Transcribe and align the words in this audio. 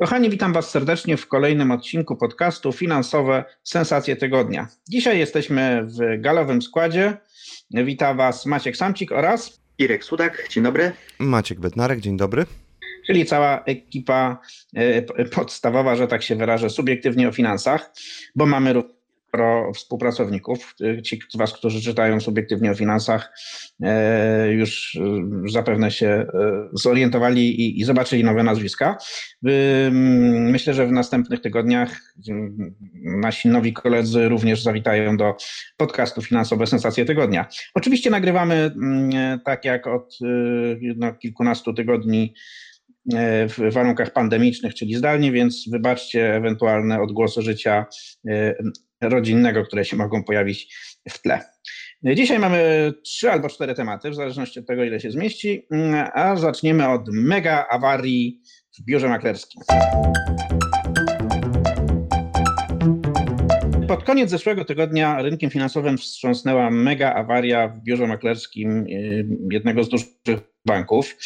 Kochani, 0.00 0.30
witam 0.30 0.52
Was 0.52 0.70
serdecznie 0.70 1.16
w 1.16 1.26
kolejnym 1.26 1.70
odcinku 1.70 2.16
podcastu 2.16 2.72
Finansowe 2.72 3.44
Sensacje 3.62 4.16
Tygodnia. 4.16 4.68
Dzisiaj 4.88 5.18
jesteśmy 5.18 5.86
w 5.86 6.20
galowym 6.20 6.62
składzie. 6.62 7.16
Witam 7.70 8.16
Was 8.16 8.46
Maciek 8.46 8.76
Samcik 8.76 9.12
oraz 9.12 9.60
Irek 9.78 10.04
Sudak, 10.04 10.48
dzień 10.50 10.64
dobry. 10.64 10.92
Maciek 11.18 11.60
Bednarek, 11.60 12.00
dzień 12.00 12.16
dobry. 12.16 12.46
Czyli 13.06 13.26
cała 13.26 13.64
ekipa 13.64 14.38
e, 14.74 15.24
podstawowa, 15.24 15.96
że 15.96 16.08
tak 16.08 16.22
się 16.22 16.36
wyrażę, 16.36 16.70
subiektywnie 16.70 17.28
o 17.28 17.32
finansach, 17.32 17.92
bo 18.34 18.46
mamy 18.46 18.74
pro 19.30 19.72
współpracowników. 19.72 20.74
Ci 21.04 21.18
z 21.28 21.36
Was, 21.36 21.52
którzy 21.52 21.82
czytają 21.82 22.20
subiektywnie 22.20 22.70
o 22.70 22.74
finansach, 22.74 23.32
e, 23.82 24.52
już 24.52 24.98
e, 25.00 25.50
zapewne 25.50 25.90
się 25.90 26.06
e, 26.06 26.26
zorientowali 26.72 27.60
i, 27.60 27.80
i 27.80 27.84
zobaczyli 27.84 28.24
nowe 28.24 28.42
nazwiska. 28.42 28.98
Myślę, 30.30 30.74
że 30.74 30.86
w 30.86 30.92
następnych 30.92 31.40
tygodniach 31.40 32.14
nasi 33.04 33.48
nowi 33.48 33.72
koledzy 33.72 34.28
również 34.28 34.62
zawitają 34.62 35.16
do 35.16 35.36
podcastu 35.76 36.22
Finansowe 36.22 36.66
Sensacje 36.66 37.04
Tygodnia. 37.04 37.46
Oczywiście 37.74 38.10
nagrywamy 38.10 38.70
tak 39.44 39.64
jak 39.64 39.86
od 39.86 40.18
no, 40.96 41.14
kilkunastu 41.14 41.74
tygodni 41.74 42.34
w 43.48 43.72
warunkach 43.72 44.12
pandemicznych, 44.12 44.74
czyli 44.74 44.94
zdalnie, 44.94 45.32
więc 45.32 45.68
wybaczcie 45.72 46.34
ewentualne 46.34 47.02
odgłosy 47.02 47.42
życia 47.42 47.86
rodzinnego, 49.00 49.64
które 49.64 49.84
się 49.84 49.96
mogą 49.96 50.24
pojawić 50.24 50.74
w 51.08 51.22
tle. 51.22 51.40
Dzisiaj 52.02 52.38
mamy 52.38 52.92
trzy 53.04 53.30
albo 53.30 53.48
cztery 53.48 53.74
tematy, 53.74 54.10
w 54.10 54.14
zależności 54.14 54.60
od 54.60 54.66
tego, 54.66 54.84
ile 54.84 55.00
się 55.00 55.10
zmieści, 55.10 55.66
a 56.14 56.36
zaczniemy 56.36 56.88
od 56.88 57.08
mega 57.12 57.66
awarii 57.70 58.40
w 58.78 58.84
biurze 58.84 59.08
maklerskim. 59.08 59.62
Pod 63.88 64.04
koniec 64.04 64.30
zeszłego 64.30 64.64
tygodnia 64.64 65.22
rynkiem 65.22 65.50
finansowym 65.50 65.98
wstrząsnęła 65.98 66.70
mega 66.70 67.14
awaria 67.14 67.68
w 67.68 67.82
biurze 67.82 68.06
maklerskim 68.06 68.86
y, 68.86 69.26
jednego 69.50 69.84
z 69.84 69.88
dużych 69.88 70.08
banków. 70.66 71.16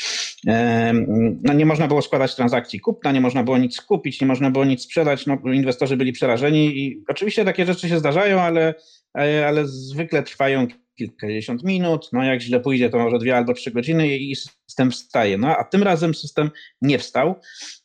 No 1.43 1.53
nie 1.53 1.67
można 1.67 1.89
było 1.89 2.03
składać 2.03 2.37
transakcji 2.37 2.81
kupna, 2.81 3.13
nie 3.13 3.21
można 3.21 3.43
było 3.43 3.59
nic 3.59 3.81
kupić, 3.81 4.21
nie 4.21 4.27
można 4.27 4.51
było 4.51 4.65
nic 4.65 4.83
sprzedać. 4.83 5.27
No, 5.27 5.39
inwestorzy 5.53 5.97
byli 5.97 6.13
przerażeni 6.13 6.79
i 6.79 7.05
oczywiście 7.09 7.45
takie 7.45 7.67
rzeczy 7.67 7.89
się 7.89 7.99
zdarzają, 7.99 8.41
ale, 8.41 8.75
ale 9.47 9.67
zwykle 9.67 10.23
trwają 10.23 10.67
kilkadziesiąt 10.95 11.65
minut. 11.65 12.09
No 12.13 12.25
jak 12.25 12.41
źle 12.41 12.61
pójdzie, 12.61 12.91
to 12.91 12.99
może 12.99 13.19
dwie 13.19 13.37
albo 13.37 13.55
trzy 13.55 13.71
godziny 13.71 14.19
i 14.19 14.37
system 14.37 14.91
wstaje. 14.91 15.39
No 15.39 15.57
a 15.57 15.65
tym 15.65 15.83
razem 15.83 16.15
system 16.15 16.51
nie 16.83 16.99
wstał 16.99 17.35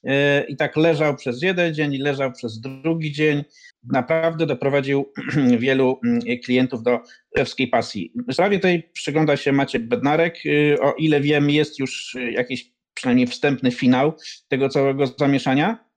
e, 0.04 0.44
i 0.44 0.56
tak 0.56 0.76
leżał 0.76 1.16
przez 1.16 1.42
jeden 1.42 1.74
dzień, 1.74 1.98
leżał 1.98 2.32
przez 2.32 2.60
drugi 2.60 3.12
dzień 3.12 3.44
naprawdę 3.84 4.46
doprowadził 4.46 5.14
wielu 5.60 6.00
mm, 6.06 6.22
klientów 6.44 6.84
do 6.84 7.00
królewskiej 7.32 7.68
pasji. 7.68 8.14
Sprawie 8.32 8.60
tej 8.60 8.84
przygląda 8.94 9.38
się 9.38 9.52
Maciek 9.52 9.88
Bednarek. 9.88 10.46
Y, 10.46 10.78
o 10.82 10.94
ile 10.94 11.22
wiem, 11.22 11.50
jest 11.50 11.80
już 11.80 12.18
jakiś 12.32 12.72
przynajmniej 12.94 13.28
wstępny 13.28 13.72
finał 13.72 14.14
tego 14.48 14.70
całego 14.70 15.08
zamieszania. 15.08 15.90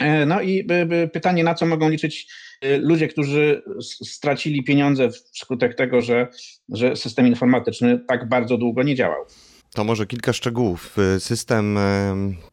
E, 0.00 0.26
no 0.26 0.40
i 0.40 0.66
pytanie, 1.12 1.44
na 1.44 1.54
co 1.54 1.66
mogą 1.66 1.88
liczyć 1.88 2.32
y, 2.64 2.78
ludzie, 2.78 3.08
którzy 3.08 3.62
stracili 4.04 4.64
pieniądze 4.64 5.10
wskutek 5.10 5.74
tego, 5.74 6.00
że, 6.00 6.28
że 6.68 6.96
system 6.96 7.26
informatyczny 7.26 8.00
tak 8.08 8.28
bardzo 8.28 8.56
długo 8.56 8.82
nie 8.82 8.94
działał. 8.94 9.24
To 9.74 9.84
może 9.84 10.06
kilka 10.06 10.32
szczegółów. 10.32 10.96
System 11.18 11.78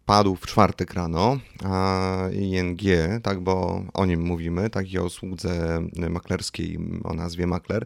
padł 0.06 0.36
w 0.36 0.48
czwartek 0.48 0.94
rano, 0.94 1.40
a 1.64 2.30
ING, 2.34 2.82
tak, 3.24 3.40
bo 3.40 3.84
o 3.94 4.06
nim 4.06 4.22
mówimy, 4.22 4.70
takiej 4.70 5.00
o 5.00 5.06
usłudze 5.06 5.82
maklerskiej 6.10 6.80
o 7.04 7.14
nazwie 7.14 7.48
Makler, 7.48 7.86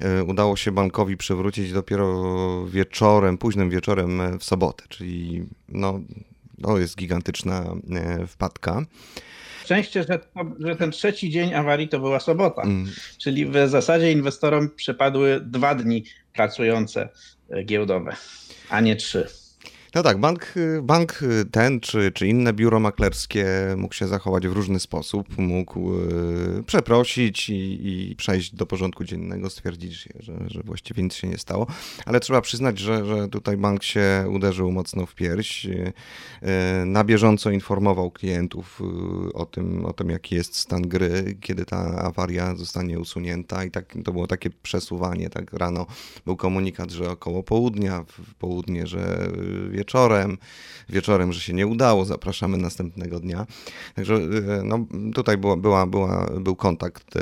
e, 0.00 0.24
udało 0.24 0.56
się 0.56 0.72
bankowi 0.72 1.16
przywrócić 1.16 1.72
dopiero 1.72 2.66
wieczorem, 2.66 3.38
późnym 3.38 3.70
wieczorem 3.70 4.38
w 4.38 4.44
sobotę, 4.44 4.84
czyli 4.88 5.44
no, 5.68 6.00
to 6.62 6.78
jest 6.78 6.96
gigantyczna 6.96 7.74
wpadka. 8.28 8.82
Szczęście, 9.64 10.04
że, 10.08 10.18
to, 10.18 10.44
że 10.58 10.76
ten 10.76 10.90
trzeci 10.90 11.30
dzień 11.30 11.54
awarii 11.54 11.88
to 11.88 11.98
była 11.98 12.20
sobota, 12.20 12.62
mm. 12.62 12.90
czyli 13.18 13.46
w 13.46 13.68
zasadzie 13.68 14.12
inwestorom 14.12 14.70
przypadły 14.76 15.40
dwa 15.40 15.74
dni 15.74 16.04
pracujące 16.32 17.08
giełdowe 17.64 18.16
a 18.70 18.80
nie 18.80 18.96
trzy. 18.96 19.41
No 19.94 20.02
tak, 20.02 20.18
bank, 20.18 20.54
bank 20.82 21.20
ten 21.50 21.80
czy, 21.80 22.12
czy 22.12 22.26
inne 22.26 22.52
biuro 22.52 22.80
maklerskie 22.80 23.46
mógł 23.76 23.94
się 23.94 24.08
zachować 24.08 24.48
w 24.48 24.52
różny 24.52 24.80
sposób. 24.80 25.38
Mógł 25.38 25.94
y, 25.94 26.62
przeprosić 26.66 27.50
i, 27.50 28.10
i, 28.10 28.16
przejść 28.16 28.54
do 28.54 28.66
porządku 28.66 29.04
dziennego, 29.04 29.50
stwierdzić, 29.50 30.08
że, 30.20 30.32
że 30.46 30.62
właściwie 30.62 31.02
nic 31.02 31.14
się 31.14 31.28
nie 31.28 31.38
stało. 31.38 31.66
Ale 32.06 32.20
trzeba 32.20 32.40
przyznać, 32.40 32.78
że, 32.78 33.06
że 33.06 33.28
tutaj 33.28 33.56
bank 33.56 33.82
się 33.82 34.24
uderzył 34.30 34.72
mocno 34.72 35.06
w 35.06 35.14
pierś. 35.14 35.66
Y, 35.66 35.92
na 36.86 37.04
bieżąco 37.04 37.50
informował 37.50 38.10
klientów 38.10 38.80
y, 39.28 39.32
o 39.32 39.46
tym, 39.46 39.84
o 39.84 39.92
tym, 39.92 40.10
jaki 40.10 40.34
jest 40.34 40.56
stan 40.56 40.82
gry, 40.82 41.36
kiedy 41.40 41.64
ta 41.64 41.78
awaria 41.98 42.54
zostanie 42.54 42.98
usunięta. 42.98 43.64
I 43.64 43.70
tak, 43.70 43.94
to 44.04 44.12
było 44.12 44.26
takie 44.26 44.50
przesuwanie. 44.50 45.30
Tak 45.30 45.52
rano 45.52 45.86
był 46.24 46.36
komunikat, 46.36 46.90
że 46.90 47.10
około 47.10 47.42
południa, 47.42 48.04
w 48.08 48.34
południe, 48.34 48.86
że 48.86 49.28
wieczorem, 49.82 50.38
wieczorem, 50.88 51.32
że 51.32 51.40
się 51.40 51.52
nie 51.52 51.66
udało, 51.66 52.04
zapraszamy 52.04 52.58
następnego 52.58 53.20
dnia. 53.20 53.46
Także 53.94 54.14
e, 54.14 54.62
no, 54.64 54.86
tutaj 55.14 55.38
była, 55.38 55.56
była, 55.56 55.86
była, 55.86 56.30
był 56.40 56.56
kontakt 56.56 57.14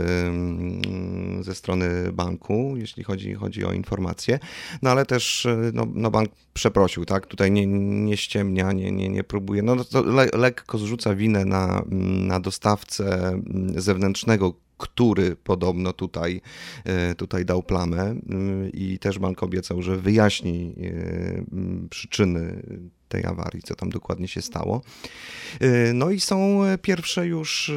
ze 1.40 1.54
strony 1.54 2.12
banku, 2.12 2.74
jeśli 2.76 3.04
chodzi, 3.04 3.34
chodzi 3.34 3.64
o 3.64 3.72
informacje, 3.72 4.38
no 4.82 4.90
ale 4.90 5.06
też 5.06 5.46
e, 5.46 5.70
no, 5.74 5.86
no 5.94 6.10
bank 6.10 6.30
przeprosił, 6.54 7.04
tak, 7.04 7.26
tutaj 7.26 7.50
nie, 7.50 7.66
nie 8.06 8.16
ściemnia, 8.16 8.72
nie, 8.72 8.92
nie, 8.92 9.08
nie 9.08 9.24
próbuje, 9.24 9.62
no 9.62 9.84
to 9.84 10.02
le, 10.02 10.28
lekko 10.34 10.78
zrzuca 10.78 11.14
winę 11.14 11.44
na, 11.44 11.84
na 12.28 12.40
dostawcę 12.40 13.40
zewnętrznego 13.76 14.54
który 14.80 15.36
podobno 15.36 15.92
tutaj, 15.92 16.40
e, 16.84 17.14
tutaj 17.14 17.44
dał 17.44 17.62
plamę 17.62 18.02
mm, 18.02 18.72
i 18.72 18.98
też 18.98 19.18
bank 19.18 19.42
obiecał, 19.42 19.82
że 19.82 19.96
wyjaśni 19.96 20.74
e, 20.82 21.88
przyczyny 21.90 22.62
tej 23.08 23.24
awarii, 23.26 23.62
co 23.62 23.74
tam 23.74 23.90
dokładnie 23.90 24.28
się 24.28 24.42
stało. 24.42 24.82
E, 25.60 25.92
no 25.92 26.10
i 26.10 26.20
są 26.20 26.60
pierwsze 26.82 27.26
już 27.26 27.72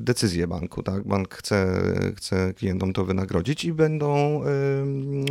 decyzje 0.00 0.46
banku, 0.46 0.82
tak? 0.82 1.06
Bank 1.08 1.34
chce, 1.34 1.82
chce 2.16 2.54
klientom 2.54 2.92
to 2.92 3.04
wynagrodzić 3.04 3.64
i 3.64 3.72
będą, 3.72 4.42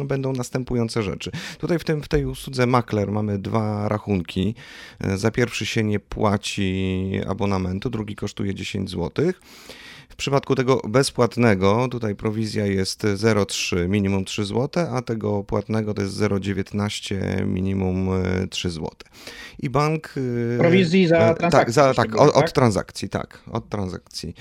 będą 0.05 0.33
następujące 0.33 1.03
rzeczy. 1.03 1.31
Tutaj 1.59 1.79
w, 1.79 1.83
tym, 1.83 2.01
w 2.01 2.07
tej 2.07 2.25
usłudze 2.25 2.67
makler 2.67 3.11
mamy 3.11 3.39
dwa 3.39 3.89
rachunki. 3.89 4.55
Za 5.15 5.31
pierwszy 5.31 5.65
się 5.65 5.83
nie 5.83 5.99
płaci 5.99 7.11
abonamentu, 7.27 7.89
drugi 7.89 8.15
kosztuje 8.15 8.55
10 8.55 8.89
złotych. 8.89 9.41
W 10.13 10.15
przypadku 10.15 10.55
tego 10.55 10.81
bezpłatnego, 10.87 11.87
tutaj 11.91 12.15
prowizja 12.15 12.65
jest 12.65 13.03
0,3 13.03 13.89
minimum 13.89 14.25
3 14.25 14.45
zł, 14.45 14.87
a 14.91 15.01
tego 15.01 15.43
płatnego 15.43 15.93
to 15.93 16.01
jest 16.01 16.15
0,19 16.15 17.45
minimum 17.45 18.09
3 18.49 18.69
zł. 18.69 18.89
I 19.59 19.69
bank. 19.69 20.13
Y, 20.17 20.57
Prowizji 20.59 21.07
za 21.07 21.33
transakcję. 21.33 21.59
Tak, 21.59 21.71
za, 21.71 21.93
tak, 21.93 22.15
od, 22.15 22.29
od 22.29 22.35
tak? 22.35 22.51
transakcji, 22.51 23.09
tak, 23.09 23.43
od 23.51 23.69
transakcji. 23.69 24.33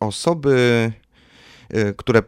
Osoby 0.00 0.92
które 1.96 2.22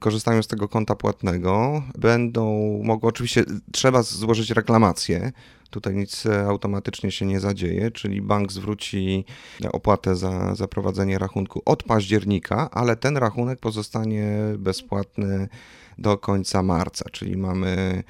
korzystają 0.00 0.42
z 0.42 0.46
tego 0.46 0.68
konta 0.68 0.96
płatnego, 0.96 1.82
będą 1.98 2.58
mogły, 2.84 3.08
oczywiście 3.08 3.44
trzeba 3.72 4.02
złożyć 4.02 4.50
reklamację 4.50 5.32
Tutaj 5.70 5.94
nic 5.94 6.26
e, 6.26 6.46
automatycznie 6.46 7.10
się 7.10 7.26
nie 7.26 7.40
zadzieje, 7.40 7.90
czyli 7.90 8.22
bank 8.22 8.52
zwróci 8.52 9.24
opłatę 9.72 10.16
za, 10.16 10.54
za 10.54 10.68
prowadzenie 10.68 11.18
rachunku 11.18 11.62
od 11.64 11.82
października, 11.82 12.70
ale 12.70 12.96
ten 12.96 13.16
rachunek 13.16 13.58
pozostanie 13.58 14.32
bezpłatny 14.58 15.48
do 15.98 16.18
końca 16.18 16.62
marca, 16.62 17.04
czyli 17.12 17.36
mamy 17.36 18.02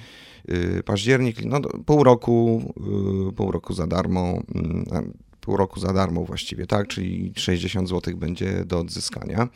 y, 0.50 0.82
październik, 0.82 1.44
no 1.44 1.60
pół 1.60 2.04
roku, 2.04 2.62
y, 3.30 3.32
pół 3.32 3.52
roku 3.52 3.74
za 3.74 3.86
darmo. 3.86 4.42
Mm, 4.54 5.12
pół 5.40 5.56
roku 5.56 5.80
za 5.80 5.92
darmo 5.92 6.24
właściwie, 6.24 6.66
tak? 6.66 6.88
Czyli 6.88 7.32
60 7.36 7.88
zł 7.88 8.16
będzie 8.16 8.64
do 8.64 8.78
odzyskania. 8.78 9.48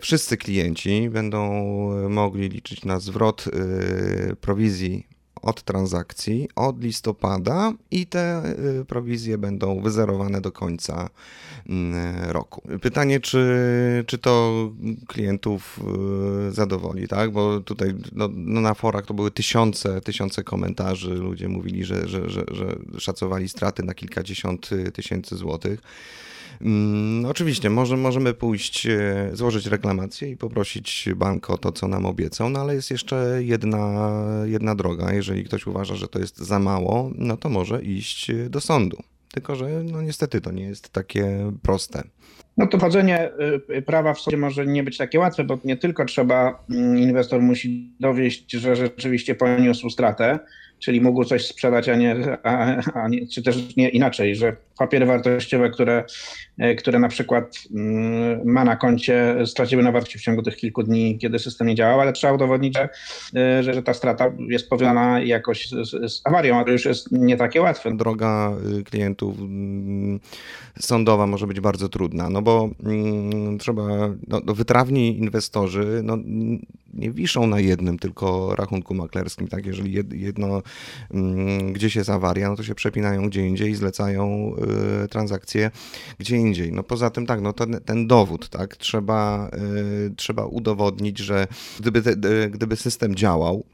Wszyscy 0.00 0.36
klienci 0.36 1.10
będą 1.10 1.50
mogli 2.08 2.48
liczyć 2.48 2.84
na 2.84 3.00
zwrot 3.00 3.44
prowizji 4.40 5.06
od 5.42 5.62
transakcji 5.62 6.48
od 6.56 6.82
listopada 6.82 7.72
i 7.90 8.06
te 8.06 8.42
y, 8.80 8.84
prowizje 8.84 9.38
będą 9.38 9.80
wyzerowane 9.80 10.40
do 10.40 10.52
końca 10.52 11.10
mm, 11.68 12.30
roku. 12.30 12.62
Pytanie, 12.82 13.20
czy, 13.20 13.44
czy 14.06 14.18
to 14.18 14.52
klientów 15.06 15.80
y, 16.48 16.52
zadowoli, 16.52 17.08
tak? 17.08 17.32
Bo 17.32 17.60
tutaj 17.60 17.94
no, 18.12 18.28
no 18.32 18.60
na 18.60 18.74
forach 18.74 19.06
to 19.06 19.14
były 19.14 19.30
tysiące, 19.30 20.00
tysiące 20.00 20.44
komentarzy, 20.44 21.14
ludzie 21.14 21.48
mówili, 21.48 21.84
że, 21.84 22.08
że, 22.08 22.30
że, 22.30 22.44
że 22.50 22.76
szacowali 22.98 23.48
straty 23.48 23.82
na 23.82 23.94
kilkadziesiąt 23.94 24.70
tysięcy 24.94 25.36
złotych. 25.36 25.80
Mm, 26.60 27.24
oczywiście, 27.24 27.70
może, 27.70 27.96
możemy 27.96 28.34
pójść, 28.34 28.86
e, 28.86 29.30
złożyć 29.32 29.66
reklamację 29.66 30.30
i 30.30 30.36
poprosić 30.36 31.08
bank 31.16 31.50
o 31.50 31.58
to, 31.58 31.72
co 31.72 31.88
nam 31.88 32.06
obiecał, 32.06 32.50
no 32.50 32.60
ale 32.60 32.74
jest 32.74 32.90
jeszcze 32.90 33.38
jedna, 33.40 34.10
jedna 34.44 34.74
droga. 34.74 35.12
Jeżeli 35.12 35.44
ktoś 35.44 35.66
uważa, 35.66 35.94
że 35.94 36.08
to 36.08 36.18
jest 36.18 36.38
za 36.38 36.58
mało, 36.58 37.10
no 37.14 37.36
to 37.36 37.48
może 37.48 37.82
iść 37.82 38.30
do 38.48 38.60
sądu. 38.60 38.96
Tylko, 39.32 39.56
że 39.56 39.82
no 39.84 40.02
niestety 40.02 40.40
to 40.40 40.50
nie 40.50 40.64
jest 40.64 40.88
takie 40.88 41.52
proste. 41.62 42.02
No 42.56 42.66
to 42.66 42.78
wchodzenie 42.78 43.30
y, 43.70 43.82
prawa 43.82 44.14
w 44.14 44.20
sądzie 44.20 44.36
może 44.36 44.66
nie 44.66 44.82
być 44.82 44.96
takie 44.96 45.18
łatwe, 45.18 45.44
bo 45.44 45.58
nie 45.64 45.76
tylko 45.76 46.04
trzeba, 46.04 46.64
mm, 46.70 46.98
inwestor 46.98 47.42
musi 47.42 47.92
dowieść, 48.00 48.52
że 48.52 48.76
rzeczywiście 48.76 49.34
poniósł 49.34 49.90
stratę, 49.90 50.38
czyli 50.80 51.00
mógł 51.00 51.24
coś 51.24 51.46
sprzedać, 51.46 51.88
a 51.88 51.96
nie, 51.96 52.16
a, 52.42 52.76
a 53.02 53.08
nie, 53.08 53.26
czy 53.26 53.42
też 53.42 53.76
nie 53.76 53.88
inaczej, 53.88 54.36
że 54.36 54.56
papiery 54.80 55.06
wartościowe, 55.06 55.70
które, 55.70 56.04
e, 56.58 56.74
które 56.74 56.98
na 56.98 57.08
przykład 57.08 57.56
mm, 57.74 58.40
ma 58.44 58.64
na 58.64 58.76
koncie, 58.76 59.36
straciły 59.46 59.82
na 59.82 59.92
wartości 59.92 60.18
w 60.18 60.22
ciągu 60.22 60.42
tych 60.42 60.56
kilku 60.56 60.82
dni, 60.82 61.18
kiedy 61.18 61.38
system 61.38 61.66
nie 61.66 61.74
działał, 61.74 62.00
ale 62.00 62.12
trzeba 62.12 62.32
udowodnić, 62.32 62.76
że, 62.76 62.88
e, 63.36 63.62
że, 63.62 63.74
że 63.74 63.82
ta 63.82 63.94
strata 63.94 64.32
jest 64.48 64.68
powiązana 64.68 65.20
jakoś 65.20 65.68
z, 65.68 66.12
z, 66.12 66.22
awarią, 66.24 66.58
a 66.58 66.64
to 66.64 66.70
już 66.70 66.84
jest 66.84 67.12
nie 67.12 67.36
takie 67.36 67.60
łatwe. 67.60 67.96
Droga 67.96 68.52
y, 68.78 68.84
klientów 68.84 69.38
mm, 69.38 70.20
sądowa 70.78 71.26
może 71.26 71.46
być 71.46 71.60
bardzo 71.60 71.88
trudna, 71.88 72.30
no 72.30 72.42
bo 72.42 72.70
mm, 72.84 73.58
trzeba, 73.58 73.82
no, 74.28 74.40
no, 74.44 74.54
wytrawni 74.54 75.18
inwestorzy 75.18 76.00
no, 76.04 76.16
nie 76.94 77.10
wiszą 77.10 77.46
na 77.46 77.60
jednym 77.60 77.98
tylko 77.98 78.54
rachunku 78.56 78.94
maklerskim, 78.94 79.48
tak, 79.48 79.66
jeżeli 79.66 79.92
jedno 80.12 80.62
gdzieś 81.72 81.96
jest 81.96 82.10
awaria, 82.10 82.48
no 82.48 82.56
to 82.56 82.62
się 82.62 82.74
przepinają 82.74 83.28
gdzie 83.28 83.46
indziej 83.46 83.70
i 83.70 83.74
zlecają 83.74 84.50
Y, 85.04 85.08
transakcje 85.08 85.70
gdzie 86.18 86.36
indziej. 86.36 86.72
No 86.72 86.82
poza 86.82 87.10
tym 87.10 87.26
tak, 87.26 87.40
no 87.40 87.52
ten, 87.52 87.80
ten 87.84 88.06
dowód, 88.06 88.48
tak, 88.48 88.76
trzeba, 88.76 89.50
y, 90.06 90.14
trzeba 90.16 90.46
udowodnić, 90.46 91.18
że 91.18 91.46
gdyby, 91.80 92.02
te, 92.02 92.10
y, 92.10 92.50
gdyby 92.50 92.76
system 92.76 93.14
działał, 93.14 93.64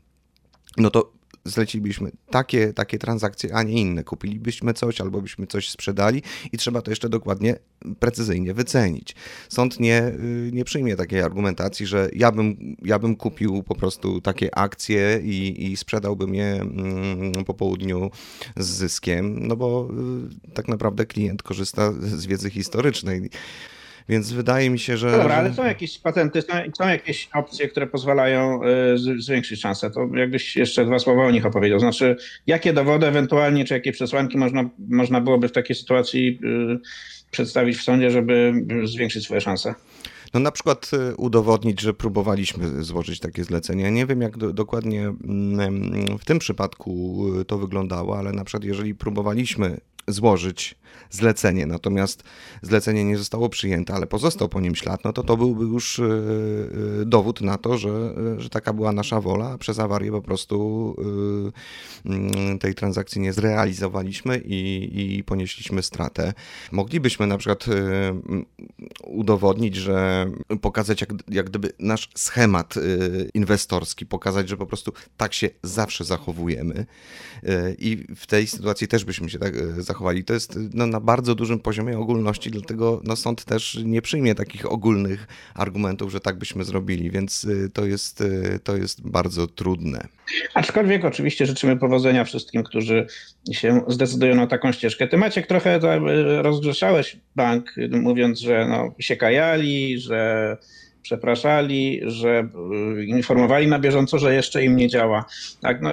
no 0.77 0.91
to 0.91 1.16
zlecilibyśmy 1.47 2.11
takie, 2.31 2.73
takie 2.73 2.99
transakcje, 2.99 3.55
a 3.55 3.63
nie 3.63 3.81
inne. 3.81 4.05
Kupilibyśmy 4.05 4.75
coś 4.75 5.01
albo 5.01 5.23
byśmy 5.23 5.47
coś 5.47 5.71
sprzedali 5.71 6.23
i 6.53 6.59
trzeba 6.59 6.83
to 6.83 6.91
jeszcze 6.91 7.09
dokładnie, 7.09 7.57
precyzyjnie 8.01 8.55
wycenić. 8.55 9.15
Sąd 9.49 9.81
nie, 9.81 10.03
y, 10.09 10.51
nie 10.53 10.65
przyjmie 10.65 10.97
takiej 10.97 11.21
argumentacji, 11.21 11.87
że 11.87 12.09
ja 12.13 12.33
bym, 12.33 12.77
ja 12.83 12.99
bym 12.99 13.17
kupił 13.17 13.63
po 13.63 13.75
prostu 13.75 14.21
takie 14.21 14.55
akcje 14.55 15.21
i, 15.25 15.65
i 15.73 15.77
sprzedałbym 15.77 16.35
je 16.35 16.47
mm, 16.47 17.45
po 17.45 17.55
południu 17.55 18.11
z 18.57 18.67
zyskiem, 18.67 19.47
no 19.47 19.57
bo 19.57 19.89
y, 20.49 20.53
tak 20.55 20.69
naprawdę 20.69 21.07
klient 21.07 21.43
korzysta 21.43 21.93
z 21.93 22.27
wiedzy 22.27 22.51
historycznej. 22.51 23.31
Więc 24.09 24.33
wydaje 24.33 24.71
mi 24.71 24.79
się, 24.79 24.97
że. 24.97 25.11
No 25.11 25.19
dobra, 25.19 25.35
ale 25.35 25.55
są 25.55 25.65
jakieś 25.65 25.99
patenty, 25.99 26.43
są, 26.79 26.89
jakieś 26.89 27.29
opcje, 27.35 27.69
które 27.69 27.87
pozwalają 27.87 28.61
y, 28.65 29.23
zwiększyć 29.23 29.61
szanse. 29.61 29.91
To 29.91 30.09
jakbyś 30.15 30.57
jeszcze 30.57 30.85
dwa 30.85 30.99
słowa 30.99 31.27
o 31.27 31.31
nich 31.31 31.47
opowiedział. 31.47 31.81
Znaczy, 31.81 32.17
jakie 32.47 32.73
dowody 32.73 33.07
ewentualnie, 33.07 33.65
czy 33.65 33.75
jakie 33.75 33.93
przesłanki 33.93 34.39
można, 34.39 34.71
można 34.89 35.21
byłoby 35.21 35.49
w 35.49 35.53
takiej 35.53 35.77
sytuacji 35.77 36.39
y, 36.75 36.79
przedstawić 37.31 37.77
w 37.77 37.83
sądzie, 37.83 38.11
żeby 38.11 38.53
zwiększyć 38.85 39.25
swoje 39.25 39.41
szanse? 39.41 39.75
No 40.35 40.41
na 40.41 40.51
przykład 40.51 40.91
y, 41.13 41.17
udowodnić, 41.17 41.81
że 41.81 41.95
próbowaliśmy 41.95 42.85
złożyć 42.85 43.21
takie 43.21 43.45
zlecenie. 43.45 43.91
Nie 43.91 44.07
wiem, 44.07 44.21
jak 44.21 44.39
do, 44.39 44.53
dokładnie 44.53 45.03
mm, 45.03 46.19
w 46.19 46.25
tym 46.25 46.39
przypadku 46.39 47.25
to 47.47 47.59
wyglądało, 47.59 48.19
ale 48.19 48.33
na 48.33 48.45
przykład 48.45 48.65
jeżeli 48.65 48.95
próbowaliśmy 48.95 49.81
złożyć 50.09 50.77
zlecenie, 51.11 51.67
natomiast 51.67 52.23
zlecenie 52.63 53.05
nie 53.05 53.19
zostało 53.19 53.49
przyjęte, 53.49 53.95
ale 53.95 54.07
pozostał 54.07 54.49
po 54.49 54.61
nim 54.61 54.75
ślad, 54.75 55.05
no 55.05 55.13
to 55.13 55.23
to 55.23 55.37
byłby 55.37 55.65
już 55.65 55.99
e, 55.99 56.05
e, 56.05 57.05
dowód 57.07 57.41
na 57.41 57.59
to, 57.59 57.79
że, 57.79 58.15
e, 58.37 58.41
że 58.41 58.51
taka 58.51 58.73
była 58.73 58.93
nasza 58.93 59.21
wola, 59.21 59.59
przez 59.59 59.79
awarię 59.79 60.11
po 60.11 60.23
prostu 60.23 60.97
mm, 62.05 62.59
tej 62.59 62.75
transakcji 62.75 63.21
nie 63.21 63.33
zrealizowaliśmy 63.33 64.39
i, 64.45 65.19
i 65.19 65.25
ponieśliśmy 65.25 65.83
stratę. 65.83 66.33
Moglibyśmy 66.73 67.27
na 67.27 67.39
przykład 67.39 67.67
udowodnić, 69.05 69.77
że 69.77 70.31
pokazać 70.61 71.01
jak, 71.01 71.11
jak 71.29 71.47
gdyby 71.47 71.73
nasz 71.79 72.11
schemat 72.15 72.75
inwestorski, 73.35 74.07
pokazać, 74.07 74.49
że 74.49 74.57
po 74.57 74.67
prostu 74.67 74.93
tak 75.17 75.35
się 75.35 75.51
zawsze 75.63 76.05
zachowujemy 76.05 76.87
i 77.79 78.07
w 78.17 78.27
tej 78.27 78.47
sytuacji 78.47 78.89
też 78.89 79.05
byśmy 79.05 79.31
się 79.31 79.39
tak 79.39 79.55
zachowali. 79.83 79.96
To 80.27 80.35
jest 80.35 80.59
no, 80.75 80.87
na 80.87 81.01
bardzo 81.01 81.35
dużym 81.35 81.59
poziomie 81.59 81.99
ogólności, 81.99 82.51
dlatego 82.51 83.01
no, 83.05 83.17
sąd 83.17 83.45
też 83.45 83.79
nie 83.85 84.03
przyjmie 84.03 84.35
takich 84.35 84.73
ogólnych 84.73 85.27
argumentów, 85.55 86.13
że 86.13 86.21
tak 86.21 86.39
byśmy 86.39 86.65
zrobili, 86.65 87.11
więc 87.11 87.45
y, 87.45 87.71
to 87.73 87.87
jest, 87.87 88.21
y, 88.21 88.61
to 88.65 88.77
jest 88.77 89.09
bardzo 89.09 89.47
trudne. 89.47 90.09
Aczkolwiek 90.55 91.05
oczywiście 91.05 91.47
życzymy 91.47 91.77
powodzenia 91.77 92.25
wszystkim, 92.25 92.63
którzy 92.63 93.07
się 93.53 93.81
zdecydują 93.89 94.35
na 94.35 94.47
taką 94.47 94.73
ścieżkę. 94.73 95.09
Ty 95.09 95.17
Maciek 95.17 95.47
trochę 95.47 95.81
rozgrzeszałeś 96.43 97.17
bank, 97.37 97.75
mówiąc, 97.91 98.41
że 98.41 98.67
no, 98.69 98.95
się 98.99 99.17
kajali, 99.17 100.01
że 100.01 100.57
przepraszali, 101.07 102.01
że 102.07 102.49
informowali 103.07 103.67
na 103.67 103.79
bieżąco, 103.79 104.19
że 104.19 104.35
jeszcze 104.35 104.65
im 104.65 104.77
nie 104.77 104.89
działa. 104.89 105.25
Tak, 105.61 105.83
no, 105.83 105.93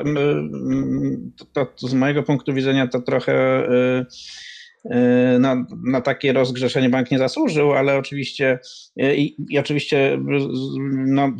to, 1.53 1.65
to 1.65 1.87
z 1.87 1.93
mojego 1.93 2.23
punktu 2.23 2.53
widzenia 2.53 2.87
to 2.87 3.01
trochę 3.01 3.63
E, 4.89 5.39
na, 5.39 5.65
na 5.83 6.01
takie 6.01 6.33
rozgrzeszenie 6.33 6.89
bank 6.89 7.11
nie 7.11 7.17
zasłużył, 7.17 7.73
ale 7.73 7.97
oczywiście 7.97 8.59
i, 8.97 9.35
i 9.49 9.59
oczywiście 9.59 10.19
no, 11.05 11.31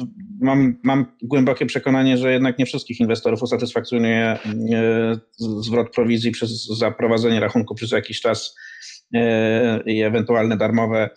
mam, 0.42 0.80
mam 0.84 1.06
głębokie 1.22 1.66
przekonanie, 1.66 2.18
że 2.18 2.34
jednak 2.34 2.60
nie 2.60 2.66
wszystkich 2.66 3.00
inwestorów 3.00 3.42
usatysfakcjonuje 3.42 4.38
zwrot 5.38 5.90
prowizji 5.90 6.32
przez 6.32 6.66
zaprowadzenie 6.66 7.40
rachunku 7.40 7.76
przez 7.76 7.92
jakiś 7.92 8.22
czas 8.22 8.56
i 9.86 10.02
ewentualne 10.02 10.58
darmowe 10.58 11.10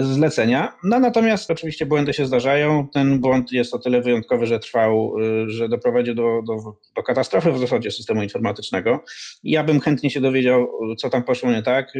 zlecenia. 0.00 0.72
No 0.84 1.00
natomiast 1.00 1.50
oczywiście 1.50 1.86
błędy 1.86 2.12
się 2.12 2.26
zdarzają. 2.26 2.88
Ten 2.88 3.18
błąd 3.18 3.52
jest 3.52 3.74
o 3.74 3.78
tyle 3.78 4.00
wyjątkowy, 4.00 4.46
że 4.46 4.58
trwał, 4.58 5.14
e, 5.20 5.50
że 5.50 5.68
doprowadził 5.68 6.14
do, 6.14 6.42
do, 6.46 6.56
do 6.96 7.02
katastrofy 7.02 7.52
w 7.52 7.58
zasadzie 7.58 7.90
systemu 7.90 8.22
informatycznego. 8.22 9.04
Ja 9.42 9.64
bym 9.64 9.80
chętnie 9.80 10.10
się 10.10 10.20
dowiedział, 10.20 10.68
co 10.98 11.10
tam 11.10 11.22
poszło 11.22 11.50
nie 11.50 11.62
tak 11.62 11.92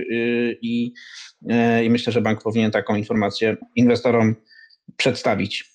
i, 0.62 0.92
i 1.84 1.90
myślę, 1.90 2.12
że 2.12 2.20
bank 2.20 2.42
powinien 2.42 2.70
taką 2.70 2.96
informację 2.96 3.56
inwestorom 3.76 4.34
przedstawić. 4.96 5.70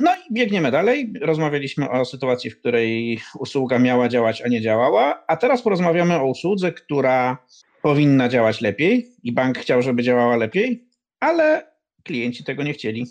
No 0.00 0.14
i 0.14 0.34
biegniemy 0.34 0.70
dalej. 0.70 1.12
Rozmawialiśmy 1.20 1.90
o 1.90 2.04
sytuacji, 2.04 2.50
w 2.50 2.60
której 2.60 3.20
usługa 3.38 3.78
miała 3.78 4.08
działać, 4.08 4.42
a 4.42 4.48
nie 4.48 4.60
działała, 4.60 5.24
a 5.28 5.36
teraz 5.36 5.62
porozmawiamy 5.62 6.16
o 6.16 6.26
usłudze, 6.26 6.72
która 6.72 7.46
powinna 7.82 8.28
działać 8.28 8.60
lepiej 8.60 9.06
i 9.22 9.32
bank 9.32 9.58
chciał, 9.58 9.82
żeby 9.82 10.02
działała 10.02 10.36
lepiej, 10.36 10.89
ale 11.20 11.66
klienci 12.02 12.44
tego 12.44 12.62
nie 12.62 12.72
chcieli. 12.72 13.06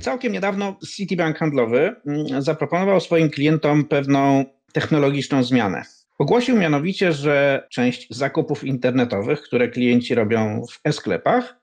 Całkiem 0.00 0.32
niedawno 0.32 0.76
Citibank 0.96 1.38
handlowy 1.38 1.96
mm, 2.06 2.42
zaproponował 2.42 3.00
swoim 3.00 3.30
klientom 3.30 3.84
pewną 3.84 4.44
technologiczną 4.72 5.44
zmianę. 5.44 5.82
Ogłosił 6.18 6.56
mianowicie, 6.56 7.12
że 7.12 7.66
część 7.70 8.06
zakupów 8.10 8.64
internetowych, 8.64 9.42
które 9.42 9.68
klienci 9.68 10.14
robią 10.14 10.62
w 10.72 10.80
e-sklepach, 10.88 11.56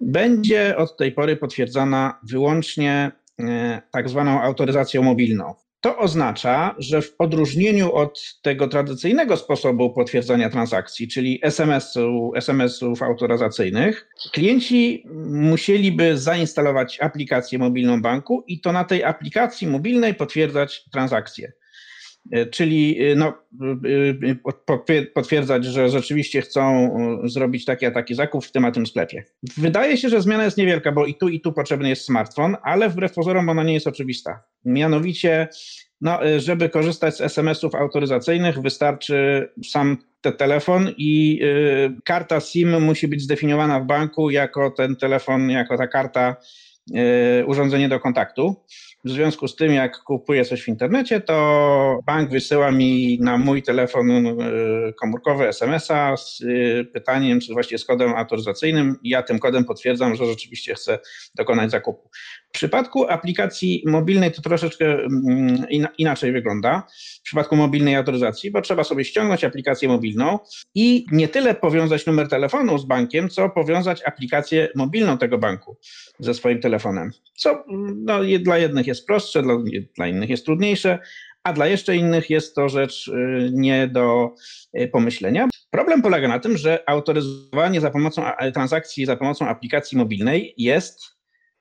będzie 0.00 0.76
od 0.76 0.96
tej 0.96 1.12
pory 1.12 1.36
potwierdzana 1.36 2.20
wyłącznie 2.30 3.12
e, 3.40 3.82
tak 3.90 4.08
zwaną 4.08 4.42
autoryzacją 4.42 5.02
mobilną. 5.02 5.54
To 5.86 5.98
oznacza, 5.98 6.74
że 6.78 7.02
w 7.02 7.14
odróżnieniu 7.18 7.92
od 7.92 8.40
tego 8.42 8.68
tradycyjnego 8.68 9.36
sposobu 9.36 9.90
potwierdzania 9.90 10.50
transakcji, 10.50 11.08
czyli 11.08 11.38
SMS-u, 11.42 12.32
SMS-ów 12.36 13.02
autoryzacyjnych, 13.02 14.08
klienci 14.32 15.04
musieliby 15.30 16.18
zainstalować 16.18 17.00
aplikację 17.00 17.58
mobilną 17.58 18.02
banku 18.02 18.44
i 18.46 18.60
to 18.60 18.72
na 18.72 18.84
tej 18.84 19.04
aplikacji 19.04 19.66
mobilnej 19.66 20.14
potwierdzać 20.14 20.84
transakcje. 20.92 21.52
Czyli 22.50 22.98
no, 23.16 23.34
potwierdzać, 25.14 25.64
że 25.64 25.88
rzeczywiście 25.88 26.42
chcą 26.42 26.90
zrobić 27.24 27.64
taki 27.64 27.86
a 27.86 27.90
taki 27.90 28.14
zakup 28.14 28.44
w 28.44 28.52
tym 28.52 28.64
a 28.64 28.72
tym 28.72 28.86
sklepie. 28.86 29.24
Wydaje 29.56 29.96
się, 29.96 30.08
że 30.08 30.22
zmiana 30.22 30.44
jest 30.44 30.56
niewielka, 30.56 30.92
bo 30.92 31.06
i 31.06 31.14
tu 31.14 31.28
i 31.28 31.40
tu 31.40 31.52
potrzebny 31.52 31.88
jest 31.88 32.04
smartfon, 32.04 32.56
ale 32.62 32.88
wbrew 32.88 33.12
pozorom 33.12 33.48
ona 33.48 33.62
nie 33.62 33.74
jest 33.74 33.86
oczywista. 33.86 34.42
Mianowicie 34.64 35.48
no, 36.00 36.18
żeby 36.38 36.68
korzystać 36.68 37.16
z 37.16 37.20
SMS-ów 37.20 37.74
autoryzacyjnych, 37.74 38.60
wystarczy 38.60 39.48
sam 39.64 39.96
telefon 40.38 40.88
i 40.96 41.40
karta 42.04 42.40
SIM 42.40 42.82
musi 42.82 43.08
być 43.08 43.22
zdefiniowana 43.22 43.80
w 43.80 43.86
banku 43.86 44.30
jako 44.30 44.70
ten 44.70 44.96
telefon, 44.96 45.50
jako 45.50 45.76
ta 45.76 45.86
karta, 45.86 46.36
urządzenie 47.46 47.88
do 47.88 48.00
kontaktu. 48.00 48.56
W 49.04 49.10
związku 49.10 49.48
z 49.48 49.56
tym, 49.56 49.72
jak 49.72 49.98
kupuję 49.98 50.44
coś 50.44 50.62
w 50.62 50.68
internecie, 50.68 51.20
to 51.20 52.00
bank 52.06 52.30
wysyła 52.30 52.70
mi 52.70 53.18
na 53.20 53.38
mój 53.38 53.62
telefon 53.62 54.24
komórkowy 55.00 55.48
SMS-a 55.48 56.16
z 56.16 56.42
pytaniem, 56.92 57.40
czy 57.40 57.52
właściwie 57.52 57.78
z 57.78 57.84
kodem 57.84 58.14
autoryzacyjnym. 58.14 58.96
Ja 59.02 59.22
tym 59.22 59.38
kodem 59.38 59.64
potwierdzam, 59.64 60.14
że 60.14 60.26
rzeczywiście 60.26 60.74
chcę 60.74 60.98
dokonać 61.34 61.70
zakupu. 61.70 62.10
W 62.48 62.52
przypadku 62.52 63.08
aplikacji 63.08 63.82
mobilnej 63.86 64.32
to 64.32 64.42
troszeczkę 64.42 64.84
mm, 64.94 65.66
inaczej 65.98 66.32
wygląda. 66.32 66.82
W 67.20 67.22
przypadku 67.22 67.56
mobilnej 67.56 67.96
autoryzacji, 67.96 68.50
bo 68.50 68.60
trzeba 68.60 68.84
sobie 68.84 69.04
ściągnąć 69.04 69.44
aplikację 69.44 69.88
mobilną 69.88 70.38
i 70.74 71.06
nie 71.12 71.28
tyle 71.28 71.54
powiązać 71.54 72.06
numer 72.06 72.28
telefonu 72.28 72.78
z 72.78 72.84
bankiem, 72.84 73.28
co 73.28 73.48
powiązać 73.48 74.02
aplikację 74.04 74.68
mobilną 74.74 75.18
tego 75.18 75.38
banku 75.38 75.76
ze 76.18 76.34
swoim 76.34 76.60
telefonem. 76.60 77.10
Co 77.34 77.64
no, 77.96 78.20
dla 78.40 78.58
jednych 78.58 78.86
jest 78.86 78.95
prostsze, 79.02 79.42
dla, 79.42 79.54
dla 79.96 80.06
innych 80.06 80.30
jest 80.30 80.44
trudniejsze, 80.44 80.98
a 81.44 81.52
dla 81.52 81.66
jeszcze 81.66 81.96
innych 81.96 82.30
jest 82.30 82.54
to 82.54 82.68
rzecz 82.68 83.08
y, 83.08 83.50
nie 83.52 83.86
do 83.88 84.34
y, 84.80 84.88
pomyślenia. 84.88 85.48
Problem 85.70 86.02
polega 86.02 86.28
na 86.28 86.38
tym, 86.38 86.56
że 86.56 86.82
autoryzowanie 86.86 87.80
za 87.80 87.90
pomocą 87.90 88.22
transakcji 88.54 89.06
za 89.06 89.16
pomocą 89.16 89.48
aplikacji 89.48 89.98
mobilnej 89.98 90.54
jest 90.56 91.16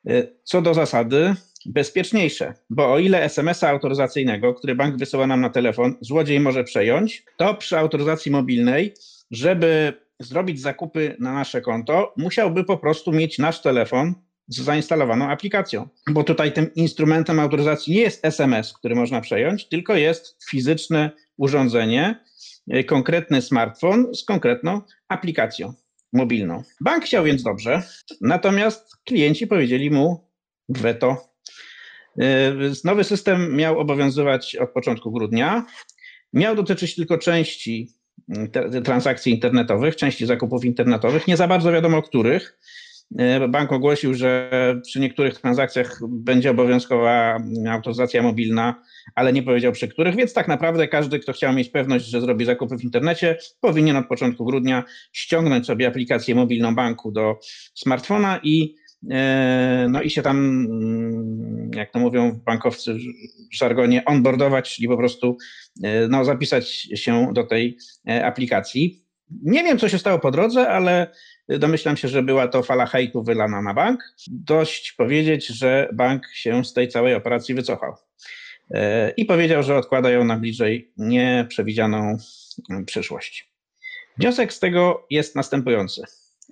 Y, 0.09 0.37
co 0.43 0.61
do 0.61 0.73
zasady 0.73 1.33
bezpieczniejsze, 1.65 2.53
bo 2.69 2.93
o 2.93 2.99
ile 2.99 3.23
SMS-a 3.23 3.69
autoryzacyjnego, 3.69 4.53
który 4.53 4.75
bank 4.75 4.97
wysyła 4.97 5.27
nam 5.27 5.41
na 5.41 5.49
telefon, 5.49 5.95
złodziej 6.01 6.39
może 6.39 6.63
przejąć, 6.63 7.23
to 7.37 7.55
przy 7.55 7.77
autoryzacji 7.77 8.31
mobilnej, 8.31 8.93
żeby 9.31 9.93
zrobić 10.19 10.61
zakupy 10.61 11.15
na 11.19 11.33
nasze 11.33 11.61
konto, 11.61 12.13
musiałby 12.17 12.63
po 12.63 12.77
prostu 12.77 13.11
mieć 13.11 13.39
nasz 13.39 13.61
telefon 13.61 14.15
z 14.47 14.61
zainstalowaną 14.61 15.29
aplikacją, 15.29 15.87
bo 16.09 16.23
tutaj 16.23 16.53
tym 16.53 16.73
instrumentem 16.73 17.39
autoryzacji 17.39 17.93
nie 17.93 18.01
jest 18.01 18.25
SMS, 18.25 18.73
który 18.73 18.95
można 18.95 19.21
przejąć, 19.21 19.69
tylko 19.69 19.95
jest 19.95 20.37
fizyczne 20.49 21.11
urządzenie, 21.37 22.23
y, 22.73 22.83
konkretny 22.83 23.41
smartfon 23.41 24.15
z 24.15 24.25
konkretną 24.25 24.81
aplikacją 25.07 25.73
mobilną. 26.13 26.63
Bank 26.81 27.05
chciał 27.05 27.23
więc 27.23 27.43
dobrze, 27.43 27.83
natomiast 28.21 28.97
klienci 29.05 29.47
powiedzieli 29.47 29.91
mu 29.91 30.29
weto. 30.69 31.35
E, 32.19 32.53
nowy 32.83 33.03
system 33.03 33.55
miał 33.55 33.79
obowiązywać 33.79 34.55
od 34.55 34.71
początku 34.71 35.11
grudnia. 35.11 35.65
Miał 36.33 36.55
dotyczyć 36.55 36.95
tylko 36.95 37.17
części 37.17 37.93
mm, 38.29 38.83
transakcji 38.83 39.33
internetowych, 39.33 39.95
części 39.95 40.25
zakupów 40.25 40.65
internetowych, 40.65 41.27
nie 41.27 41.37
za 41.37 41.47
bardzo 41.47 41.71
wiadomo 41.71 42.01
których. 42.01 42.59
E, 43.17 43.47
bank 43.47 43.71
ogłosił, 43.71 44.13
że 44.13 44.51
przy 44.83 44.99
niektórych 44.99 45.41
transakcjach 45.41 45.99
będzie 46.09 46.51
obowiązkowa 46.51 47.37
autoryzacja 47.69 48.23
mobilna, 48.23 48.81
ale 49.15 49.33
nie 49.33 49.43
powiedział 49.43 49.71
przy 49.71 49.87
których, 49.87 50.15
więc 50.15 50.33
tak 50.33 50.47
naprawdę 50.47 50.87
każdy, 50.87 51.19
kto 51.19 51.33
chciał 51.33 51.53
mieć 51.53 51.69
pewność, 51.69 52.05
że 52.05 52.21
zrobi 52.21 52.45
zakupy 52.45 52.77
w 52.77 52.83
internecie, 52.83 53.37
powinien 53.61 53.95
od 53.95 54.07
początku 54.07 54.45
grudnia 54.45 54.83
ściągnąć 55.13 55.65
sobie 55.65 55.87
aplikację 55.87 56.35
mobilną 56.35 56.75
banku 56.75 57.11
do 57.11 57.39
smartfona 57.75 58.39
i 58.43 58.75
e, 59.11 59.87
no 59.89 60.01
i 60.01 60.09
się 60.09 60.21
tam, 60.21 60.37
mm, 60.37 61.71
jak 61.75 61.91
to 61.91 61.99
mówią 61.99 62.39
bankowcy 62.45 62.93
w 63.51 63.55
żargonie, 63.57 64.05
onboardować, 64.05 64.75
czyli 64.75 64.87
po 64.87 64.97
prostu 64.97 65.37
e, 65.83 66.07
no, 66.07 66.25
zapisać 66.25 66.69
się 66.95 67.33
do 67.33 67.43
tej 67.43 67.77
aplikacji. 68.23 69.05
Nie 69.43 69.63
wiem, 69.63 69.79
co 69.79 69.89
się 69.89 69.97
stało 69.97 70.19
po 70.19 70.31
drodze, 70.31 70.69
ale 70.69 71.07
Domyślam 71.49 71.97
się, 71.97 72.07
że 72.07 72.23
była 72.23 72.47
to 72.47 72.63
fala 72.63 72.85
hejtu 72.85 73.23
wylana 73.23 73.61
na 73.61 73.73
bank. 73.73 74.03
Dość 74.27 74.91
powiedzieć, 74.91 75.47
że 75.47 75.89
bank 75.93 76.27
się 76.33 76.65
z 76.65 76.73
tej 76.73 76.87
całej 76.87 77.15
operacji 77.15 77.55
wycofał 77.55 77.95
e, 78.71 79.09
i 79.09 79.25
powiedział, 79.25 79.63
że 79.63 79.77
odkłada 79.77 80.09
ją 80.09 80.23
na 80.23 80.37
bliżej 80.37 80.91
nieprzewidzianą 80.97 82.17
mm, 82.69 82.85
przyszłość. 82.85 83.51
Wniosek 84.17 84.53
z 84.53 84.59
tego 84.59 85.05
jest 85.09 85.35
następujący. 85.35 86.01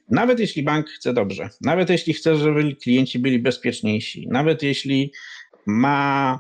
Nawet 0.10 0.40
jeśli 0.40 0.64
bank 0.64 0.90
chce 0.90 1.14
dobrze, 1.14 1.50
nawet 1.62 1.90
jeśli 1.90 2.14
chce, 2.14 2.36
żeby 2.36 2.76
klienci 2.76 3.20
byli 3.20 3.40
bezpieczniejsi, 3.40 4.28
nawet 4.28 4.64
jeśli 4.64 5.12
ma 5.66 6.40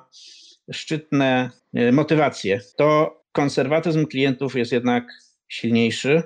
szczytne 0.71 1.49
e, 1.73 1.91
motywacje, 1.91 2.61
to 2.77 3.19
konserwatyzm 3.31 4.05
klientów 4.05 4.55
jest 4.55 4.71
jednak 4.71 5.07
silniejszy 5.47 6.23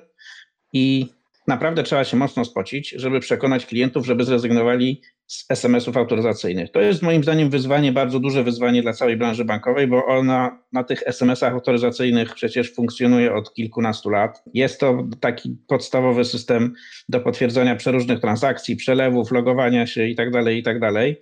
i 0.73 1.16
naprawdę 1.47 1.83
trzeba 1.83 2.03
się 2.03 2.17
mocno 2.17 2.45
spocić, 2.45 2.89
żeby 2.89 3.19
przekonać 3.19 3.65
klientów, 3.65 4.05
żeby 4.05 4.23
zrezygnowali 4.23 5.01
z 5.27 5.45
SMS-ów 5.49 5.97
autoryzacyjnych. 5.97 6.71
To 6.71 6.81
jest 6.81 7.01
moim 7.01 7.23
zdaniem 7.23 7.49
wyzwanie, 7.49 7.91
bardzo 7.91 8.19
duże 8.19 8.43
wyzwanie 8.43 8.81
dla 8.81 8.93
całej 8.93 9.17
branży 9.17 9.45
bankowej, 9.45 9.87
bo 9.87 10.05
ona 10.05 10.63
na 10.73 10.83
tych 10.83 11.03
SMS-ach 11.05 11.53
autoryzacyjnych 11.53 12.35
przecież 12.35 12.73
funkcjonuje 12.73 13.33
od 13.33 13.53
kilkunastu 13.53 14.09
lat. 14.09 14.43
Jest 14.53 14.79
to 14.79 15.07
taki 15.19 15.57
podstawowy 15.67 16.25
system 16.25 16.73
do 17.09 17.19
potwierdzania 17.19 17.75
przeróżnych 17.75 18.19
transakcji, 18.19 18.75
przelewów, 18.75 19.31
logowania 19.31 19.87
się 19.87 20.07
itd., 20.07 20.43
tak 20.43 20.53
itd. 20.53 21.15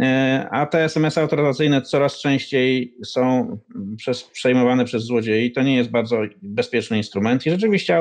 E, 0.00 0.48
a 0.50 0.66
te 0.66 0.84
SMS-y 0.84 1.20
autoryzacyjne 1.20 1.82
coraz 1.82 2.20
częściej 2.20 2.94
są 3.04 3.58
przez, 3.96 4.24
przejmowane 4.24 4.84
przez 4.84 5.04
złodziei. 5.04 5.52
To 5.52 5.62
nie 5.62 5.76
jest 5.76 5.90
bardzo 5.90 6.20
bezpieczny 6.42 6.96
instrument. 6.96 7.46
I 7.46 7.50
rzeczywiście 7.50 8.00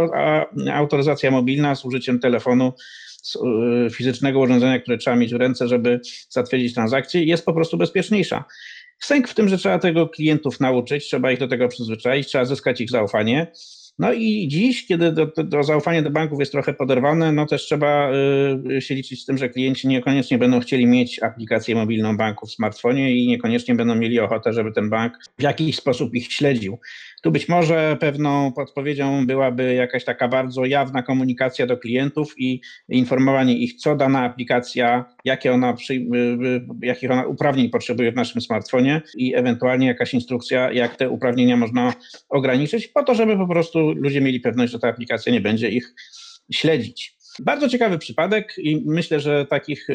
autoryzacja 0.74 1.32
mobilna 1.32 1.76
z 1.76 1.86
użyciem 1.86 2.20
telefonu, 2.20 2.74
e, 3.86 3.90
fizycznego 3.90 4.40
urządzenia, 4.40 4.80
które 4.80 4.98
trzeba 4.98 5.16
mieć 5.16 5.34
w 5.34 5.38
ręce, 5.38 5.68
żeby 5.68 6.00
zatwierdzić 6.30 6.74
transakcję, 6.74 7.24
jest 7.24 7.46
po 7.46 7.54
prostu 7.54 7.78
bezpieczniejsza. 7.78 8.44
Sęk 9.00 9.28
w 9.28 9.34
tym, 9.34 9.50
że 9.50 9.58
trzeba 9.58 9.80
tego 9.80 10.10
klientów 10.10 10.60
nauczyć, 10.60 11.06
trzeba 11.06 11.32
ich 11.32 11.40
do 11.40 11.48
tego 11.48 11.68
przyzwyczaić, 11.68 12.28
trzeba 12.28 12.46
zyskać 12.46 12.82
ich 12.82 12.90
zaufanie. 12.90 13.52
No 14.00 14.14
i 14.14 14.48
dziś, 14.48 14.86
kiedy 14.86 15.12
do, 15.12 15.64
zaufanie 15.64 16.02
do 16.02 16.10
banków 16.10 16.40
jest 16.40 16.52
trochę 16.52 16.74
poderwane, 16.74 17.32
no 17.32 17.46
też 17.46 17.66
trzeba 17.66 18.12
y, 18.76 18.82
się 18.82 18.96
liczyć 18.96 19.22
z 19.22 19.26
tym, 19.26 19.38
że 19.38 19.50
klienci 19.50 19.88
niekoniecznie 19.88 20.38
będą 20.38 20.60
chcieli 20.60 20.88
mieć 20.88 21.24
aplikację 21.24 21.76
mobilną 21.76 22.18
banku 22.18 22.48
w 22.48 22.52
smartfonie 22.52 23.16
i 23.16 23.28
niekoniecznie 23.28 23.76
będą 23.76 23.96
mieli 23.96 24.20
ochotę, 24.20 24.54
żeby 24.54 24.72
ten 24.72 24.90
bank 24.90 25.14
w 25.40 25.42
jakiś 25.42 25.76
sposób 25.76 26.16
ich 26.16 26.34
śledził. 26.34 26.80
Tu 27.22 27.32
być 27.32 27.50
może 27.50 27.98
pewną 28.00 28.52
podpowiedzią 28.52 29.28
byłaby 29.28 29.74
jakaś 29.74 30.06
taka 30.06 30.28
bardzo 30.28 30.66
jawna 30.66 31.04
komunikacja 31.04 31.68
do 31.68 31.78
klientów 31.78 32.34
i 32.38 32.62
informowanie 32.90 33.58
ich, 33.58 33.74
co 33.74 33.96
dana 33.96 34.24
aplikacja, 34.24 35.06
jakie 35.26 35.54
ona, 35.54 35.76
y, 35.90 35.94
y, 35.94 36.62
jakich 36.82 37.12
ona 37.12 37.26
uprawnień 37.26 37.70
potrzebuje 37.70 38.12
w 38.12 38.16
naszym 38.16 38.42
smartfonie 38.42 39.02
i 39.16 39.36
ewentualnie 39.36 39.88
jakaś 39.88 40.14
instrukcja, 40.14 40.72
jak 40.72 40.96
te 40.96 41.10
uprawnienia 41.10 41.58
można 41.58 41.94
ograniczyć, 42.30 42.88
po 42.88 43.04
to, 43.04 43.16
żeby 43.16 43.38
po 43.38 43.48
prostu 43.48 43.92
ludzie 43.92 44.22
mieli 44.22 44.40
pewność, 44.40 44.72
że 44.72 44.80
ta 44.80 44.88
aplikacja 44.88 45.34
nie 45.34 45.42
będzie 45.42 45.70
ich 45.70 45.94
śledzić. 46.52 47.17
Bardzo 47.40 47.70
ciekawy 47.70 47.98
przypadek 47.98 48.54
i 48.58 48.84
myślę, 48.86 49.20
że 49.20 49.46
takich 49.46 49.90
y, 49.90 49.94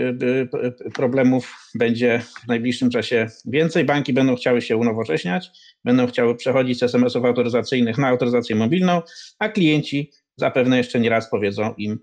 y, 0.87 0.90
problemów 0.94 1.70
będzie 1.75 2.22
w 2.44 2.49
najbliższym 2.49 2.90
czasie 2.90 3.26
więcej. 3.46 3.84
Banki 3.84 4.12
będą 4.12 4.37
chciały 4.37 4.62
się 4.62 4.76
unowocześniać, 4.76 5.50
będą 5.84 6.06
chciały 6.06 6.37
przechodzić 6.37 6.78
z 6.78 6.82
SMS-ów 6.82 7.25
autoryzacyjnych 7.25 7.99
na 7.99 8.08
autoryzację 8.08 8.56
mobilną, 8.56 9.02
a 9.38 9.49
klienci 9.49 10.12
zapewne 10.37 10.78
jeszcze 10.78 11.00
nie 11.00 11.11
raz 11.11 11.30
powiedzą 11.30 11.75
im 11.75 11.99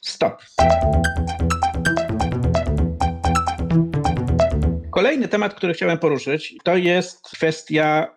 stop. 0.00 0.42
Kolejny 4.90 5.28
temat, 5.28 5.54
który 5.54 5.74
chciałem 5.74 5.98
poruszyć, 5.98 6.54
to 6.64 6.76
jest 6.76 7.20
kwestia 7.22 8.14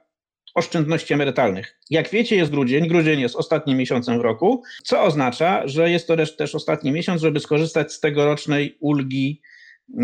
oszczędności 0.55 1.13
emerytalnych. 1.13 1.79
Jak 1.89 2.09
wiecie, 2.09 2.35
jest 2.35 2.51
grudzień. 2.51 2.88
Grudzień 2.88 3.19
jest 3.19 3.35
ostatnim 3.35 3.77
miesiącem 3.77 4.19
w 4.19 4.21
roku, 4.21 4.63
co 4.83 5.03
oznacza, 5.03 5.67
że 5.67 5.91
jest 5.91 6.07
to 6.07 6.15
też 6.38 6.55
ostatni 6.55 6.91
miesiąc, 6.91 7.21
żeby 7.21 7.39
skorzystać 7.39 7.93
z 7.93 8.00
tegorocznej 8.00 8.77
ulgi 8.79 9.41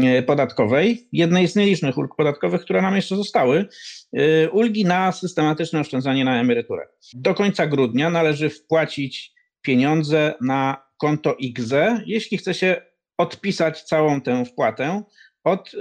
e, 0.04 0.24
podatkowej, 0.24 1.08
jednej 1.12 1.48
z 1.48 1.56
nielicznych 1.56 1.98
ulg 1.98 2.16
podatkowych, 2.16 2.62
które 2.62 2.82
nam 2.82 2.96
jeszcze 2.96 3.16
zostały, 3.16 3.66
e, 4.14 4.50
ulgi 4.50 4.86
na 4.86 5.12
systematyczne 5.12 5.80
oszczędzanie 5.80 6.26
na 6.26 6.42
emeryturę. 6.42 6.88
Do 7.14 7.34
końca 7.34 7.68
grudnia 7.68 8.10
należy 8.10 8.50
wpłacić 8.50 9.34
pieniądze 9.62 10.34
na 10.42 10.84
konto 10.98 11.36
IGZE, 11.40 12.04
jeśli 12.06 12.38
chce 12.38 12.54
się 12.54 12.82
odpisać 13.18 13.84
całą 13.84 14.22
tę 14.22 14.46
wpłatę 14.46 15.04
od 15.44 15.72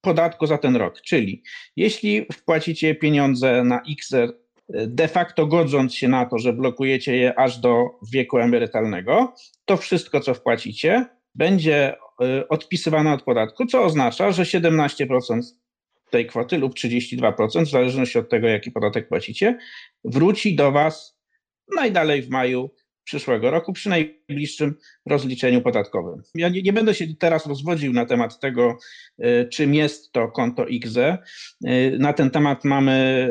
podatku 0.00 0.46
za 0.46 0.58
ten 0.58 0.76
rok. 0.76 1.00
Czyli 1.00 1.42
jeśli 1.76 2.26
wpłacicie 2.32 2.94
pieniądze 2.94 3.64
na 3.64 3.82
XR, 3.90 4.32
de 4.68 5.08
facto 5.08 5.46
godząc 5.46 5.94
się 5.94 6.08
na 6.08 6.26
to, 6.26 6.38
że 6.38 6.52
blokujecie 6.52 7.16
je 7.16 7.38
aż 7.38 7.58
do 7.58 7.86
wieku 8.12 8.38
emerytalnego, 8.38 9.34
to 9.64 9.76
wszystko, 9.76 10.20
co 10.20 10.34
wpłacicie, 10.34 11.06
będzie 11.34 11.96
y, 12.22 12.48
odpisywane 12.48 13.12
od 13.12 13.22
podatku, 13.22 13.66
co 13.66 13.84
oznacza, 13.84 14.32
że 14.32 14.42
17% 14.42 15.40
tej 16.10 16.26
kwoty 16.26 16.58
lub 16.58 16.74
32%, 16.74 17.64
w 17.64 17.70
zależności 17.70 18.18
od 18.18 18.28
tego, 18.28 18.48
jaki 18.48 18.70
podatek 18.70 19.08
płacicie, 19.08 19.58
wróci 20.04 20.56
do 20.56 20.72
Was 20.72 21.18
najdalej 21.76 22.22
w 22.22 22.30
maju 22.30 22.70
przyszłego 23.08 23.50
roku 23.50 23.72
przy 23.72 23.88
najbliższym 23.88 24.74
rozliczeniu 25.06 25.60
podatkowym. 25.60 26.22
Ja 26.34 26.48
nie, 26.48 26.62
nie, 26.62 26.72
będę 26.72 26.94
się 26.94 27.06
teraz 27.18 27.46
rozwodził 27.46 27.92
na 27.92 28.06
temat 28.06 28.40
tego, 28.40 28.78
y, 29.18 29.48
czym 29.52 29.74
jest 29.74 30.12
to 30.12 30.28
konto 30.28 30.66
IGZE. 30.66 31.18
Y, 31.66 31.96
na 31.98 32.12
ten 32.12 32.30
temat 32.30 32.64
mamy 32.64 33.28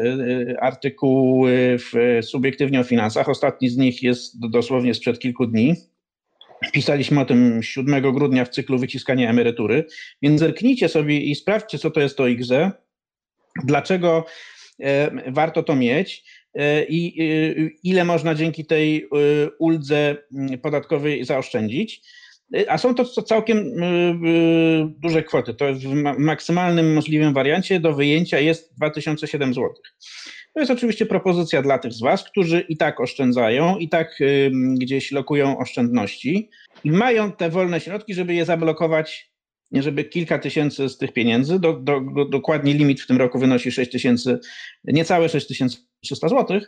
y, 0.50 0.60
artykuły 0.60 1.78
w 1.80 2.20
Subiektywnie 2.26 2.80
o 2.80 2.84
Finansach. 2.84 3.30
Ostatni 3.30 3.70
z 3.70 3.78
nich 3.78 4.04
jest 4.04 4.50
dosłownie 4.50 4.94
sprzed 4.94 5.20
kilku 5.20 5.46
dni. 5.46 5.76
Pisaliśmy 6.74 7.20
o 7.20 7.26
tym 7.26 7.64
7 7.64 8.14
grudnia 8.14 8.46
w 8.46 8.50
cyklu 8.50 8.80
wyciskania 8.80 9.30
emerytury, 9.30 9.86
więc 10.22 10.40
zerknijcie 10.40 10.90
sobie 10.90 11.20
i 11.20 11.36
sprawdźcie, 11.36 11.78
co 11.78 11.92
to 11.92 12.00
jest 12.00 12.18
to 12.18 12.28
IGZE, 12.28 12.72
dlaczego 13.64 14.26
warto 15.28 15.64
to 15.64 15.76
mieć 15.76 16.24
E, 16.24 16.37
i 16.90 17.22
e, 17.22 17.70
ile 17.84 18.06
można 18.06 18.36
dzięki 18.36 18.66
tej 18.66 18.98
e, 18.98 19.08
uldze 19.60 20.18
mm, 20.34 20.60
podatkowej 20.60 21.26
zaoszczędzić. 21.26 22.02
A 22.68 22.78
są 22.78 22.96
to 22.96 23.06
całkiem 23.06 23.72
duże 25.00 25.24
kwoty. 25.24 25.54
To 25.54 25.66
w 25.74 25.94
maksymalnym 26.18 26.94
możliwym 26.94 27.34
wariancie 27.34 27.80
do 27.80 27.94
wyjęcia 27.94 28.40
jest 28.40 28.76
2007 28.78 29.54
zł. 29.54 29.74
To 30.54 30.60
jest 30.60 30.72
oczywiście 30.72 31.06
propozycja 31.06 31.62
dla 31.62 31.78
tych 31.78 31.94
z 31.94 32.02
Was, 32.02 32.24
którzy 32.24 32.60
i 32.60 32.78
tak 32.78 33.00
oszczędzają, 33.00 33.78
i 33.78 33.90
tak 33.90 34.20
gdzieś 34.52 35.12
lokują 35.12 35.58
oszczędności 35.58 36.50
i 36.84 36.92
mają 36.92 37.32
te 37.32 37.50
wolne 37.50 37.80
środki, 37.80 38.14
żeby 38.14 38.34
je 38.34 38.46
zablokować 38.46 39.32
żeby 39.72 40.04
kilka 40.04 40.40
tysięcy 40.40 40.90
z 40.90 40.98
tych 40.98 41.14
pieniędzy, 41.14 41.60
do, 41.60 41.74
do, 41.74 42.02
do, 42.16 42.26
dokładnie 42.26 42.74
limit 42.74 43.02
w 43.02 43.08
tym 43.08 43.18
roku 43.18 43.40
wynosi 43.40 43.72
6 43.72 43.92
tysięcy, 43.92 44.40
niecałe 44.84 45.30
6300 45.30 46.30
zł, 46.30 46.60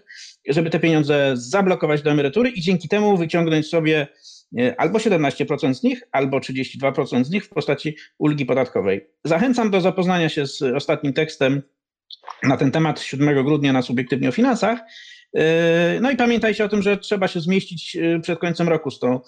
żeby 0.49 0.69
te 0.69 0.79
pieniądze 0.79 1.33
zablokować 1.33 2.01
do 2.01 2.11
emerytury 2.11 2.49
i 2.49 2.61
dzięki 2.61 2.89
temu 2.89 3.17
wyciągnąć 3.17 3.67
sobie 3.67 4.07
e, 4.59 4.81
albo 4.81 4.99
17% 4.99 5.73
z 5.73 5.83
nich, 5.83 6.03
albo 6.11 6.39
32% 6.39 7.23
z 7.23 7.29
nich 7.29 7.45
w 7.45 7.49
postaci 7.49 7.95
ulgi 8.17 8.45
podatkowej. 8.45 9.07
Zachęcam 9.23 9.71
do 9.71 9.81
zapoznania 9.81 10.29
się 10.29 10.47
z 10.47 10.61
ostatnim 10.61 11.13
tekstem 11.13 11.61
na 12.43 12.57
ten 12.57 12.71
temat 12.71 13.01
7 13.01 13.45
grudnia 13.45 13.73
na 13.73 13.81
Subiektywnie 13.81 14.29
o 14.29 14.31
Finansach. 14.31 14.79
E, 15.35 15.99
no 16.01 16.11
i 16.11 16.15
pamiętajcie 16.15 16.65
o 16.65 16.69
tym, 16.69 16.81
że 16.81 16.97
trzeba 16.97 17.27
się 17.27 17.39
zmieścić 17.39 17.95
e, 17.95 18.19
przed 18.19 18.39
końcem 18.39 18.69
roku 18.69 18.91
z 18.91 18.99
tą 18.99 19.19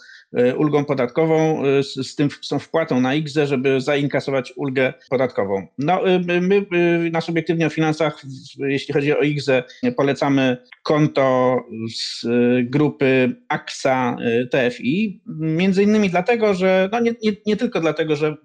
ulgą 0.57 0.85
podatkową, 0.85 1.65
e, 1.65 1.83
z, 1.83 1.93
z 1.93 2.15
tym 2.15 2.29
z 2.41 2.47
tą 2.47 2.59
wpłatą 2.59 3.01
na 3.01 3.15
IGZE, 3.15 3.47
żeby 3.47 3.81
zainkasować 3.81 4.53
ulgę 4.55 4.93
podatkową. 5.09 5.67
No, 5.77 6.07
e, 6.07 6.19
my 6.19 6.65
na 7.11 7.21
subiektywnie 7.21 7.67
o 7.67 7.69
finansach, 7.69 8.21
jeśli 8.59 8.93
chodzi 8.93 9.17
o 9.17 9.21
IGZE, 9.21 9.63
polecamy 9.97 10.57
konto 10.83 11.57
z 11.95 12.25
grupy 12.63 13.35
AXA 13.49 14.17
TFI, 14.51 15.21
między 15.39 15.83
innymi 15.83 16.09
dlatego, 16.09 16.53
że 16.53 16.89
no 16.91 16.99
nie, 16.99 17.11
nie, 17.23 17.31
nie 17.45 17.57
tylko 17.57 17.81
dlatego, 17.81 18.15
że 18.15 18.35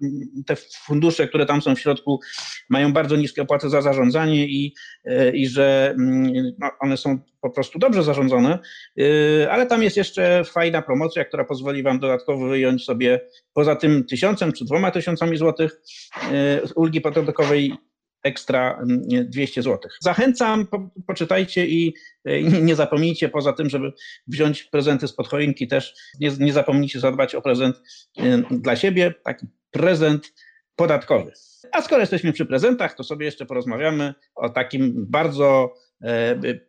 te 0.45 0.55
fundusze, 0.55 1.27
które 1.27 1.45
tam 1.45 1.61
są 1.61 1.75
w 1.75 1.79
środku, 1.79 2.19
mają 2.69 2.93
bardzo 2.93 3.15
niskie 3.15 3.41
opłaty 3.41 3.69
za 3.69 3.81
zarządzanie 3.81 4.47
i, 4.47 4.75
i 5.33 5.47
że 5.47 5.95
mm, 5.99 6.33
no, 6.59 6.69
one 6.79 6.97
są 6.97 7.19
po 7.41 7.49
prostu 7.49 7.79
dobrze 7.79 8.03
zarządzone, 8.03 8.59
ale 9.49 9.65
tam 9.65 9.83
jest 9.83 9.97
jeszcze 9.97 10.43
fajna 10.43 10.81
promocja, 10.81 11.25
która 11.25 11.43
pozwoli 11.45 11.76
pozwoli 11.77 11.83
Wam 11.83 11.99
dodatkowo 11.99 12.47
wyjąć 12.47 12.85
sobie 12.85 13.19
poza 13.53 13.75
tym 13.75 14.03
tysiącem 14.03 14.53
czy 14.53 14.65
dwoma 14.65 14.91
tysiącami 14.91 15.37
złotych 15.37 15.81
e, 16.31 16.61
ulgi 16.75 17.01
podatkowej 17.01 17.73
ekstra 18.23 18.83
200 19.29 19.61
zł. 19.61 19.91
Zachęcam, 20.01 20.67
po, 20.67 20.89
poczytajcie 21.07 21.67
i 21.67 21.93
e, 22.25 22.41
nie 22.43 22.75
zapomnijcie 22.75 23.29
poza 23.29 23.53
tym, 23.53 23.69
żeby 23.69 23.93
wziąć 24.27 24.63
prezenty 24.63 25.07
z 25.07 25.13
podchoinki 25.13 25.67
też, 25.67 25.93
nie, 26.19 26.31
nie 26.39 26.53
zapomnijcie 26.53 26.99
zadbać 26.99 27.35
o 27.35 27.41
prezent 27.41 27.81
e, 28.17 28.43
dla 28.51 28.75
siebie, 28.75 29.13
taki 29.23 29.45
prezent 29.71 30.33
podatkowy. 30.75 31.31
A 31.71 31.81
skoro 31.81 32.01
jesteśmy 32.01 32.33
przy 32.33 32.45
prezentach, 32.45 32.95
to 32.95 33.03
sobie 33.03 33.25
jeszcze 33.25 33.45
porozmawiamy 33.45 34.13
o 34.35 34.49
takim 34.49 35.05
bardzo 35.09 35.73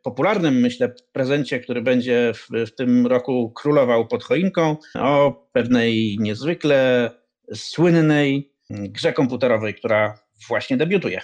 popularnym, 0.03 0.55
myślę, 0.55 0.95
prezencie, 1.13 1.61
który 1.61 1.83
będzie 1.83 2.33
w, 2.35 2.67
w 2.67 2.75
tym 2.75 3.07
roku 3.07 3.53
królował 3.57 4.07
pod 4.07 4.25
choinką, 4.25 4.77
o 4.95 5.49
pewnej 5.53 6.17
niezwykle 6.21 7.11
słynnej 7.55 8.53
grze 8.71 9.13
komputerowej, 9.13 9.75
która 9.75 10.19
właśnie 10.49 10.77
debiutuje. 10.77 11.21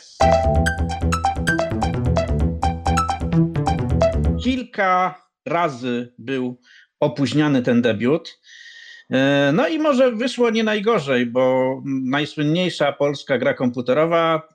Kilka 4.44 5.22
razy 5.46 6.14
był 6.18 6.60
opóźniany 7.00 7.62
ten 7.62 7.82
debiut. 7.82 8.40
E, 9.10 9.52
no 9.54 9.68
i 9.68 9.78
może 9.78 10.12
wyszło 10.12 10.50
nie 10.50 10.64
najgorzej, 10.64 11.26
bo 11.26 11.74
najsłynniejsza 12.04 12.92
polska 12.92 13.38
gra 13.38 13.54
komputerowa 13.54 14.48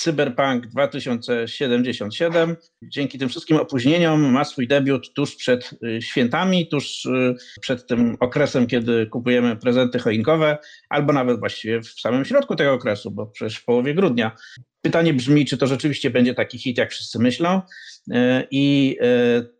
Cyberpunk 0.00 0.66
2077 0.66 2.56
dzięki 2.82 3.18
tym 3.18 3.28
wszystkim 3.28 3.56
opóźnieniom 3.56 4.32
ma 4.32 4.44
swój 4.44 4.68
debiut 4.68 5.14
tuż 5.14 5.36
przed 5.36 5.70
y, 5.84 6.02
świętami, 6.02 6.68
tuż 6.68 7.04
y, 7.04 7.34
przed 7.60 7.86
tym 7.86 8.16
okresem, 8.20 8.66
kiedy 8.66 9.06
kupujemy 9.06 9.56
prezenty 9.56 9.98
choinkowe, 9.98 10.58
albo 10.88 11.12
nawet 11.12 11.38
właściwie 11.38 11.80
w 11.80 11.88
samym 12.00 12.24
środku 12.24 12.56
tego 12.56 12.72
okresu, 12.72 13.10
bo 13.10 13.26
przecież 13.26 13.56
w 13.56 13.64
połowie 13.64 13.94
grudnia. 13.94 14.36
Pytanie 14.82 15.14
brzmi, 15.14 15.46
czy 15.46 15.58
to 15.58 15.66
rzeczywiście 15.66 16.10
będzie 16.10 16.34
taki 16.34 16.58
hit, 16.58 16.78
jak 16.78 16.90
wszyscy 16.90 17.18
myślą 17.18 17.60
y, 17.60 18.14
i 18.50 18.96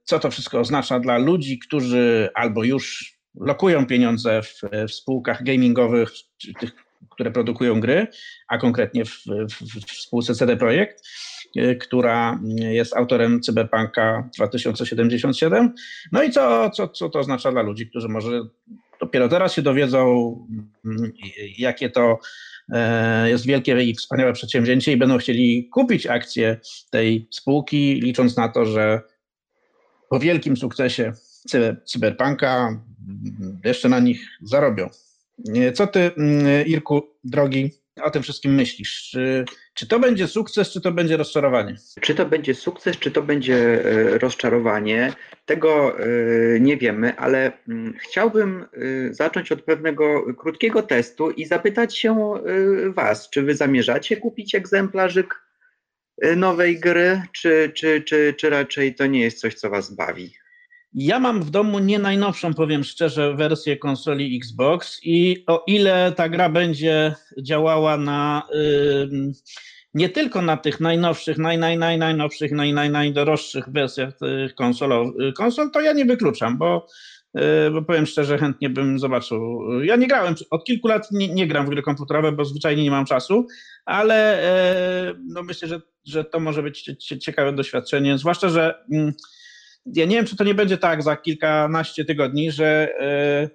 co 0.05 0.19
to 0.19 0.31
wszystko 0.31 0.61
oznacza 0.61 1.01
dla 1.01 1.19
ludzi, 1.19 1.59
którzy 1.59 2.29
albo 2.35 2.65
już 2.65 3.15
lokują 3.41 3.87
pieniądze 3.87 4.43
w, 4.43 4.61
w 4.89 4.93
spółkach 4.93 5.45
gamingowych, 5.45 6.11
czy 6.39 6.53
tych 6.55 6.73
które 7.11 7.31
produkują 7.31 7.81
gry, 7.81 8.07
a 8.49 8.59
konkretnie 8.59 9.05
w, 9.05 9.25
w, 9.27 9.87
w 9.87 9.93
spółce 9.93 10.35
CD 10.35 10.57
Projekt, 10.57 11.05
y, 11.57 11.77
która 11.77 12.41
jest 12.57 12.97
autorem 12.97 13.41
Cyberpunka 13.41 14.31
2077. 14.37 15.75
No 16.13 16.23
i 16.23 16.31
co, 16.31 16.71
co, 16.71 16.89
co 16.89 17.09
to 17.09 17.19
oznacza 17.19 17.53
dla 17.53 17.63
ludzi, 17.63 17.87
którzy 17.87 18.09
może 18.09 18.43
dopiero 19.01 19.29
teraz 19.29 19.53
się 19.55 19.63
dowiedzą, 19.63 20.35
mm, 20.85 21.13
jakie 21.59 21.91
to 21.91 22.19
e, 22.73 23.31
jest 23.31 23.47
wielkie 23.47 23.83
i 23.83 23.95
wspaniałe 23.95 24.33
przedsięwzięcie 24.33 24.93
i 24.93 24.97
będą 24.97 25.19
chcieli 25.19 25.69
kupić 25.69 26.07
akcje 26.07 26.61
tej 26.91 27.29
spółki, 27.31 28.01
licząc 28.01 28.37
na 28.37 28.49
to, 28.49 28.65
że 28.65 29.01
po 30.09 30.19
wielkim 30.21 30.57
sukcesie 30.57 31.13
cyberpunka 31.85 32.69
mm, 32.69 33.61
jeszcze 33.65 33.89
na 33.89 34.01
nich 34.01 34.29
zarobią. 34.43 34.89
Co 35.75 35.87
ty, 35.87 36.01
mm, 36.17 36.67
Irku, 36.67 37.03
drogi, 37.25 37.71
o 38.03 38.11
tym 38.11 38.23
wszystkim 38.23 38.55
myślisz? 38.55 39.09
Czy, 39.11 39.45
czy 39.75 39.87
to 39.87 39.99
będzie 39.99 40.29
sukces, 40.29 40.71
czy 40.71 40.81
to 40.81 40.93
będzie 40.93 41.17
rozczarowanie? 41.17 41.77
Czy 42.01 42.15
to 42.15 42.27
będzie 42.27 42.55
sukces, 42.55 42.99
czy 42.99 43.11
to 43.11 43.23
będzie 43.23 43.85
e, 43.85 44.19
rozczarowanie? 44.19 45.13
Tego 45.47 46.01
e, 46.01 46.07
nie 46.61 46.77
wiemy, 46.77 47.17
ale 47.17 47.53
mm, 47.69 47.95
chciałbym 47.99 48.63
e, 48.63 49.15
zacząć 49.15 49.53
od 49.53 49.63
pewnego 49.63 50.35
krótkiego 50.35 50.83
testu 50.83 51.31
i 51.31 51.47
zapytać 51.47 51.99
się 51.99 52.35
Was, 52.95 53.31
czy 53.31 53.43
Wy 53.43 53.55
zamierzacie 53.55 54.17
kupić 54.17 54.55
egzemplarzyk 54.55 55.35
nowej 56.37 56.81
gry, 56.81 57.23
czy, 57.33 57.73
czy, 57.75 58.03
czy, 58.03 58.35
czy 58.39 58.51
raczej 58.51 58.95
to 58.95 59.07
nie 59.07 59.21
jest 59.21 59.41
coś, 59.41 59.55
co 59.55 59.71
Was 59.71 59.95
bawi? 59.95 60.35
Ja 60.95 61.21
mam 61.21 61.43
w 61.43 61.51
domu 61.51 61.79
nie 61.79 61.99
najnowszą, 61.99 62.55
powiem 62.55 62.85
szczerze, 62.85 63.35
wersję 63.35 63.77
konsoli 63.77 64.37
Xbox 64.37 65.01
i 65.03 65.45
o 65.47 65.65
ile 65.67 66.13
ta 66.17 66.29
gra 66.29 66.49
będzie 66.49 67.15
działała 67.43 67.97
na 67.97 68.43
yy, 68.53 69.33
nie 69.95 70.09
tylko 70.09 70.43
na 70.43 70.57
tych 70.57 70.81
najnowszych, 70.81 71.39
naj, 71.39 71.59
naj, 71.59 71.79
naj, 71.79 71.99
najnowszych, 71.99 72.53
naj, 72.53 72.73
naj, 72.73 72.91
najdroższych 72.91 73.69
wersjach 73.69 74.17
tych 74.17 74.55
konsol, 74.55 75.13
konsol, 75.37 75.71
to 75.71 75.81
ja 75.81 75.93
nie 75.93 76.05
wykluczam, 76.05 76.59
bo, 76.59 76.87
yy, 77.35 77.43
bo 77.73 77.83
powiem 77.83 78.07
szczerze, 78.07 78.39
chętnie 78.39 78.71
bym 78.71 78.99
zobaczył. 78.99 79.61
Ja 79.83 79.97
nie 79.97 80.07
grałem, 80.07 80.35
od 80.51 80.65
kilku 80.65 80.89
lat 80.89 81.13
nie, 81.13 81.29
nie 81.29 81.47
gram 81.47 81.67
w 81.67 81.71
gry 81.71 81.83
komputerowe, 81.83 82.33
bo 82.33 82.45
zwyczajnie 82.45 82.83
nie 82.83 82.91
mam 82.91 83.05
czasu, 83.05 83.47
ale 83.85 84.43
yy, 85.07 85.23
no 85.27 85.43
myślę, 85.43 85.69
że, 85.69 85.81
że 86.05 86.25
to 86.25 86.41
może 86.41 86.63
być 86.63 86.91
ciekawe 87.21 87.53
doświadczenie, 87.53 88.19
zwłaszcza, 88.19 88.49
że 88.49 88.85
mm, 88.93 89.13
ja 89.87 90.07
nie 90.07 90.17
wiem, 90.17 90.27
czy 90.27 90.37
to 90.37 90.45
nie 90.45 90.55
będzie 90.55 90.79
tak 90.79 91.03
za 91.03 91.17
kilkanaście 91.17 92.05
tygodni, 92.05 92.53
że 92.53 92.89
e, 93.01 93.51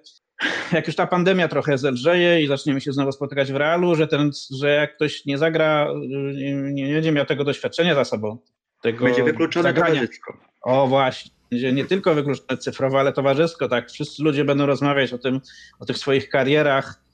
jak 0.72 0.86
już 0.86 0.96
ta 0.96 1.06
pandemia 1.06 1.48
trochę 1.48 1.78
zelżeje 1.78 2.42
i 2.42 2.46
zaczniemy 2.46 2.80
się 2.80 2.92
znowu 2.92 3.12
spotykać 3.12 3.52
w 3.52 3.56
realu, 3.56 3.94
że, 3.94 4.08
ten, 4.08 4.30
że 4.58 4.70
jak 4.70 4.96
ktoś 4.96 5.24
nie 5.24 5.38
zagra, 5.38 5.88
nie, 6.34 6.54
nie 6.72 6.94
będzie 6.94 7.12
miał 7.12 7.26
tego 7.26 7.44
doświadczenia 7.44 7.94
za 7.94 8.04
sobą, 8.04 8.38
tego 8.82 9.04
będzie 9.04 9.22
wykluczone 9.22 9.62
zagrania. 9.62 9.94
towarzysko. 9.94 10.36
O 10.62 10.86
właśnie, 10.86 11.32
będzie 11.50 11.72
nie 11.72 11.84
tylko 11.84 12.14
wykluczone 12.14 12.58
cyfrowo, 12.58 13.00
ale 13.00 13.12
towarzysko, 13.12 13.68
tak? 13.68 13.90
Wszyscy 13.90 14.22
ludzie 14.22 14.44
będą 14.44 14.66
rozmawiać 14.66 15.12
o 15.12 15.18
tym, 15.18 15.40
o 15.78 15.84
tych 15.84 15.98
swoich 15.98 16.28
karierach, 16.28 17.05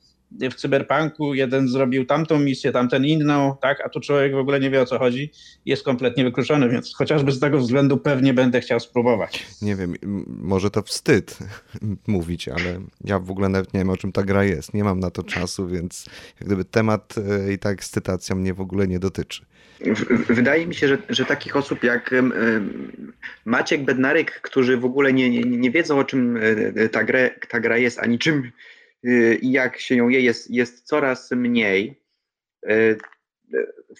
w 0.51 0.55
cyberpunku 0.55 1.35
jeden 1.35 1.69
zrobił 1.69 2.07
tamtą 2.07 2.39
misję, 2.39 2.73
tamten 2.73 3.05
inną, 3.05 3.57
tak, 3.63 3.81
a 3.85 3.89
tu 3.89 4.01
człowiek 4.01 4.33
w 4.33 4.39
ogóle 4.39 4.61
nie 4.61 4.71
wie 4.71 4.83
o 4.83 4.87
co 4.87 4.99
chodzi, 4.99 5.33
jest 5.67 5.85
kompletnie 5.85 6.25
wykluczony, 6.25 6.69
więc 6.69 6.95
chociażby 6.95 7.33
z 7.33 7.41
tego 7.41 7.59
względu 7.59 7.97
pewnie 7.97 8.35
będę 8.35 8.61
chciał 8.61 8.81
spróbować. 8.81 9.47
Nie 9.63 9.77
wiem, 9.77 9.95
może 10.27 10.71
to 10.71 10.83
wstyd 10.83 11.39
mówić, 12.07 12.49
ale 12.49 12.81
ja 13.05 13.19
w 13.19 13.31
ogóle 13.31 13.49
nawet 13.49 13.75
nie 13.75 13.81
wiem 13.81 13.91
o 13.91 13.97
czym 13.97 14.13
ta 14.13 14.23
gra 14.23 14.45
jest, 14.45 14.75
nie 14.75 14.85
mam 14.85 15.01
na 15.01 15.11
to 15.11 15.23
czasu, 15.23 15.69
więc 15.69 16.07
jak 16.41 16.47
gdyby 16.47 16.65
temat 16.65 17.15
e, 17.19 17.53
i 17.53 17.59
ta 17.59 17.71
ekscytacja 17.71 18.35
mnie 18.35 18.55
w 18.55 18.61
ogóle 18.61 18.89
nie 18.89 18.99
dotyczy. 18.99 19.45
Wydaje 20.29 20.67
mi 20.67 20.75
się, 20.75 20.89
że, 20.89 20.99
że 21.09 21.25
takich 21.25 21.57
osób 21.57 21.83
jak 21.83 22.15
Maciek 23.45 23.85
Bednaryk, 23.85 24.41
którzy 24.41 24.77
w 24.77 24.85
ogóle 24.85 25.13
nie, 25.13 25.31
nie, 25.31 25.41
nie 25.43 25.71
wiedzą 25.71 25.99
o 25.99 26.05
czym 26.05 26.39
e, 26.77 26.89
ta, 26.89 27.05
gra, 27.05 27.19
ta 27.49 27.61
gra 27.61 27.79
jest, 27.79 27.99
ani 27.99 28.19
czym 28.19 28.51
i 29.41 29.53
jak 29.53 29.79
się 29.79 29.95
ją 29.95 30.09
je, 30.09 30.21
jest, 30.21 30.51
jest 30.51 30.87
coraz 30.87 31.31
mniej. 31.31 32.03
Y, 32.71 32.99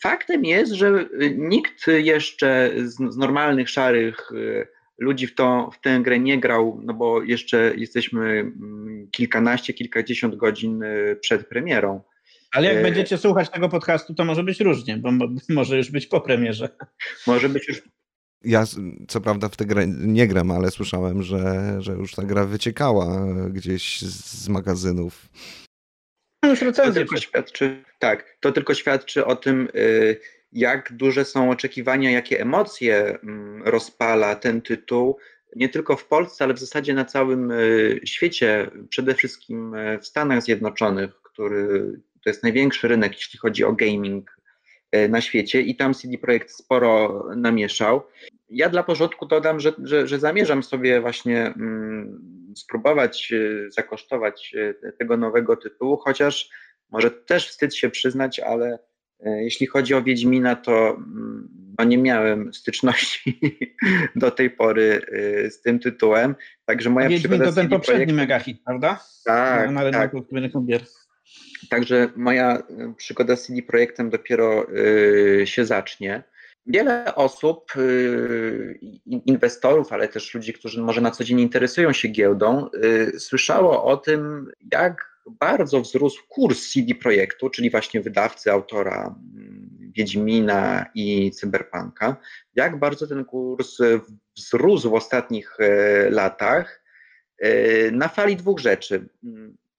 faktem 0.03 0.45
jest, 0.45 0.73
że 0.73 1.09
nikt 1.37 1.87
jeszcze 1.87 2.73
z, 2.77 2.97
z 3.15 3.17
normalnych, 3.17 3.71
szarych 3.71 4.33
y, 4.33 4.67
ludzi 4.99 5.27
w, 5.27 5.35
to, 5.35 5.71
w 5.75 5.81
tę 5.81 6.01
grę 6.01 6.19
nie 6.19 6.41
grał, 6.41 6.81
no 6.85 6.95
bo 6.95 7.23
jeszcze 7.23 7.73
jesteśmy 7.77 8.31
mm, 8.31 9.09
kilkanaście, 9.11 9.73
kilkadziesiąt 9.73 10.37
godzin 10.37 10.85
przed 11.21 11.49
premierą. 11.49 12.01
Ale 12.53 12.75
jak 12.75 12.83
będziecie 12.83 13.19
słuchać 13.19 13.51
tego 13.51 13.69
podcastu, 13.69 14.15
to 14.15 14.25
może 14.25 14.45
być 14.45 14.61
różnie, 14.61 14.97
bo 14.97 15.11
może 15.49 15.77
już 15.77 15.91
być 15.91 16.07
po 16.07 16.21
premierze. 16.21 16.69
Może 17.27 17.49
być 17.49 17.69
już 17.69 17.83
ja 18.45 18.65
co 19.09 19.21
prawda 19.21 19.49
w 19.49 19.57
tę 19.57 19.65
grę 19.65 19.87
nie 19.87 20.27
gram, 20.27 20.51
ale 20.51 20.71
słyszałem, 20.71 21.23
że, 21.23 21.77
że 21.79 21.93
już 21.93 22.15
ta 22.15 22.23
gra 22.23 22.45
wyciekała 22.45 23.27
gdzieś 23.51 24.01
z 24.03 24.49
magazynów. 24.49 25.29
Już. 26.45 26.61
To 26.77 26.93
tylko 26.93 27.17
świadczy, 27.17 27.85
tak, 27.99 28.37
to 28.41 28.53
tylko 28.53 28.75
świadczy 28.75 29.25
o 29.25 29.37
tym, 29.37 29.69
y, 29.75 30.21
jak 30.53 30.93
duże 30.93 31.25
są 31.25 31.51
oczekiwania, 31.51 32.11
jakie 32.11 32.41
emocje 32.41 33.19
mm, 33.23 33.63
rozpala 33.63 34.35
ten 34.35 34.63
tytuł, 34.63 35.19
nie 35.57 35.69
tylko 35.69 35.97
w 35.97 36.07
Polsce, 36.07 36.45
ale 36.45 36.55
w 36.55 36.59
zasadzie 36.59 36.95
na 36.95 37.05
całym 37.05 37.51
y, 37.51 38.01
świecie, 38.05 38.71
przede 38.89 39.15
wszystkim 39.15 39.75
y, 39.75 39.99
w 39.99 40.07
Stanach 40.07 40.43
Zjednoczonych, 40.43 41.11
który 41.23 41.93
to 42.25 42.31
jest 42.31 42.43
największy 42.43 42.89
rynek, 42.89 43.13
jeśli 43.13 43.39
chodzi 43.39 43.65
o 43.65 43.73
gaming 43.73 44.42
na 45.09 45.21
świecie 45.21 45.61
i 45.61 45.77
tam 45.77 45.95
CD 45.95 46.19
Projekt 46.19 46.51
sporo 46.51 47.25
namieszał. 47.37 48.03
Ja 48.51 48.69
dla 48.69 48.83
porządku 48.83 49.27
dodam, 49.27 49.61
że, 49.61 49.73
że, 49.83 50.09
że 50.09 50.19
zamierzam 50.19 50.63
sobie 50.63 51.01
właśnie 51.01 51.47
mm, 51.47 52.33
spróbować 52.57 53.33
e, 53.33 53.71
zakosztować 53.71 54.55
e, 54.83 54.93
tego 54.93 55.17
nowego 55.17 55.57
tytułu, 55.57 55.97
chociaż 55.97 56.51
może 56.91 57.11
też 57.11 57.49
wstyd 57.49 57.75
się 57.75 57.91
przyznać, 57.91 58.41
ale 58.41 58.79
e, 59.21 59.43
jeśli 59.45 59.67
chodzi 59.67 59.95
o 59.95 60.03
Wiedźmina, 60.03 60.57
to 60.57 60.89
mm, 60.89 61.49
no 61.79 61.85
nie 61.85 61.99
miałem 61.99 62.53
styczności 62.55 63.41
do 64.17 64.31
tej 64.31 64.51
pory 64.51 65.01
z 65.51 65.61
tym 65.61 65.79
tytułem. 65.79 66.35
Także 66.65 66.91
moja 66.91 67.09
Wiedźmin 67.09 67.41
to 67.41 67.53
ten 67.53 67.69
poprzedni 67.69 67.81
projektem... 67.97 68.17
megahit, 68.17 68.65
prawda? 68.65 69.05
Tak, 69.25 69.71
na, 69.71 69.83
na 69.83 69.91
tak. 69.91 70.13
Także 71.73 72.09
moja 72.17 72.63
przygoda 72.97 73.37
z 73.37 73.47
CD 73.47 73.63
Projektem 73.63 74.11
dopiero 74.11 74.67
y, 74.71 75.43
się 75.47 75.65
zacznie. 75.65 76.23
Wiele 76.67 77.15
osób, 77.15 77.77
y, 77.77 78.79
inwestorów, 79.07 79.93
ale 79.93 80.09
też 80.09 80.35
ludzi, 80.35 80.53
którzy 80.53 80.83
może 80.83 81.01
na 81.01 81.11
co 81.11 81.25
dzień 81.25 81.41
interesują 81.41 81.93
się 81.93 82.09
giełdą, 82.09 82.69
słyszało 83.19 83.85
o 83.85 83.97
tym, 83.97 84.51
jak 84.73 85.19
bardzo 85.27 85.81
wzrósł 85.81 86.23
kurs 86.29 86.73
CD 86.73 86.95
Projektu, 86.95 87.51
czyli 87.51 87.71
właśnie 87.71 88.01
wydawcy, 88.01 88.53
autora 88.53 89.15
mm, 89.35 89.93
Wiedźmina 89.97 90.87
i 90.95 91.31
Cyberpunka, 91.31 92.17
jak 92.55 92.79
bardzo 92.79 93.07
ten 93.07 93.25
kurs 93.25 93.79
wzrósł 94.37 94.91
w 94.91 94.95
ostatnich 94.95 95.57
e, 95.61 96.11
latach 96.11 96.83
e, 97.39 97.91
na 97.91 98.09
fali 98.09 98.37
dwóch 98.37 98.59
rzeczy. 98.59 99.09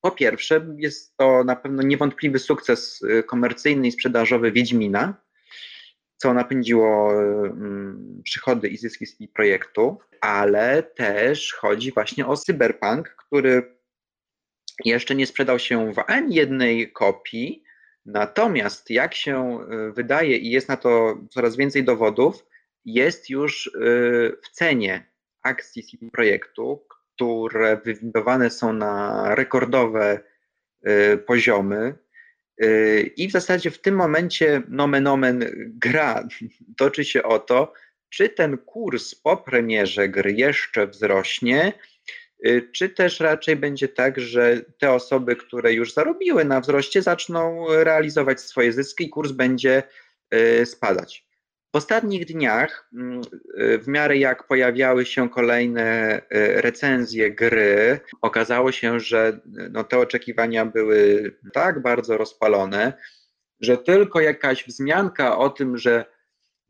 Po 0.05 0.11
pierwsze, 0.11 0.75
jest 0.77 1.17
to 1.17 1.43
na 1.43 1.55
pewno 1.55 1.83
niewątpliwy 1.83 2.39
sukces 2.39 3.03
e, 3.09 3.23
komercyjny 3.23 3.87
i 3.87 3.91
sprzedażowy 3.91 4.51
Wiedźmina, 4.51 5.21
co 6.17 6.33
napędziło 6.33 7.13
mm, 7.13 8.21
przychody 8.23 8.67
i 8.67 8.77
zyski 8.77 9.05
z 9.05 9.17
projektu, 9.33 9.99
ale 10.21 10.83
też 10.83 11.53
chodzi 11.53 11.91
właśnie 11.91 12.27
o 12.27 12.37
cyberpunk, 12.37 13.09
który 13.09 13.77
jeszcze 14.85 15.15
nie 15.15 15.27
sprzedał 15.27 15.59
się 15.59 15.93
w 15.93 15.99
ani 16.07 16.35
jednej 16.35 16.91
kopii, 16.91 17.63
natomiast 18.05 18.89
jak 18.89 19.15
się 19.15 19.59
y, 19.89 19.91
wydaje 19.91 20.37
i 20.37 20.51
jest 20.51 20.69
na 20.69 20.77
to 20.77 21.17
coraz 21.29 21.55
więcej 21.55 21.83
dowodów, 21.83 22.45
jest 22.85 23.29
już 23.29 23.67
y, 23.67 23.71
w 24.43 24.49
cenie 24.51 25.11
akcji 25.41 25.83
CD 25.83 26.11
Projektu, 26.11 26.85
które 27.15 27.77
wywindowane 27.85 28.49
są 28.49 28.73
na 28.73 29.25
rekordowe 29.35 30.19
y, 30.87 31.17
poziomy. 31.17 31.93
Yy, 32.57 33.01
I 33.01 33.27
w 33.27 33.31
zasadzie 33.31 33.71
w 33.71 33.81
tym 33.81 33.95
momencie 33.95 34.61
nomen 34.67 35.07
omen 35.07 35.45
gra 35.57 36.27
toczy 36.77 37.05
się 37.05 37.23
o 37.23 37.39
to, 37.39 37.73
czy 38.09 38.29
ten 38.29 38.57
kurs 38.57 39.15
po 39.15 39.37
premierze 39.37 40.09
gry 40.09 40.33
jeszcze 40.33 40.87
wzrośnie, 40.87 41.73
yy, 42.39 42.69
czy 42.71 42.89
też 42.89 43.19
raczej 43.19 43.55
będzie 43.55 43.87
tak, 43.87 44.19
że 44.19 44.61
te 44.79 44.91
osoby, 44.91 45.35
które 45.35 45.73
już 45.73 45.93
zarobiły 45.93 46.45
na 46.45 46.61
wzroście, 46.61 47.01
zaczną 47.01 47.65
realizować 47.69 48.41
swoje 48.41 48.73
zyski 48.73 49.05
i 49.05 49.09
kurs 49.09 49.31
będzie 49.31 49.83
spadać. 50.65 51.32
W 51.73 51.75
ostatnich 51.75 52.25
dniach, 52.25 52.89
mm, 52.93 53.21
w 53.79 53.87
miarę 53.87 54.17
jak 54.17 54.47
pojawiały 54.47 55.05
się 55.05 55.29
kolejne 55.29 56.17
y, 56.17 56.61
recenzje 56.61 57.31
gry, 57.31 57.99
okazało 58.21 58.71
się, 58.71 58.99
że 58.99 59.39
no, 59.71 59.83
te 59.83 59.99
oczekiwania 59.99 60.65
były 60.65 61.31
tak 61.53 61.81
bardzo 61.81 62.17
rozpalone, 62.17 62.93
że 63.59 63.77
tylko 63.77 64.19
jakaś 64.19 64.65
wzmianka 64.65 65.37
o 65.37 65.49
tym, 65.49 65.77
że 65.77 66.05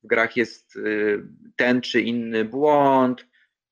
w 0.03 0.07
grach 0.07 0.37
jest 0.37 0.75
y, 0.75 1.23
ten 1.55 1.81
czy 1.81 2.01
inny 2.01 2.45
błąd, 2.45 3.27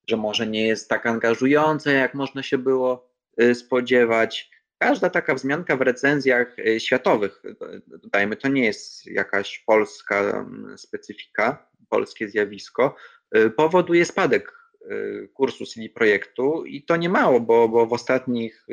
że 0.08 0.18
może 0.18 0.48
nie 0.48 0.68
jest 0.68 0.90
tak 0.90 1.06
angażujące, 1.06 1.94
jak 1.94 2.14
można 2.14 2.44
się 2.44 2.58
było 2.58 3.10
y, 3.42 3.56
spodziewać, 3.56 4.52
Każda 4.82 5.10
taka 5.10 5.36
wzmianka 5.36 5.78
w 5.78 5.82
recenzjach 5.82 6.60
e, 6.60 6.80
światowych, 6.80 7.42
dodajmy, 7.88 8.36
to 8.36 8.48
nie 8.48 8.66
jest 8.66 9.06
jakaś 9.06 9.60
polska 9.60 10.46
specyfika, 10.78 11.68
polskie 11.90 12.30
zjawisko, 12.30 12.96
e, 13.32 13.50
powoduje 13.50 14.06
spadek 14.06 14.54
e, 14.82 14.96
kursu 15.28 15.66
CD 15.66 15.90
Projektu 15.90 16.66
i 16.66 16.84
to 16.84 16.96
nie 16.96 17.10
mało, 17.10 17.40
bo, 17.40 17.70
bo 17.70 17.86
w 17.86 17.94
ostatnich 17.94 18.66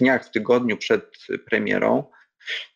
dniach, 0.00 0.26
w 0.26 0.30
tygodniu 0.30 0.76
przed 0.76 1.10
premierą 1.50 2.04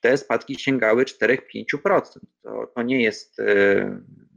te 0.00 0.16
spadki 0.16 0.54
sięgały 0.54 1.04
4-5%. 1.04 2.00
To, 2.42 2.72
to 2.74 2.82
nie 2.82 3.02
jest 3.02 3.36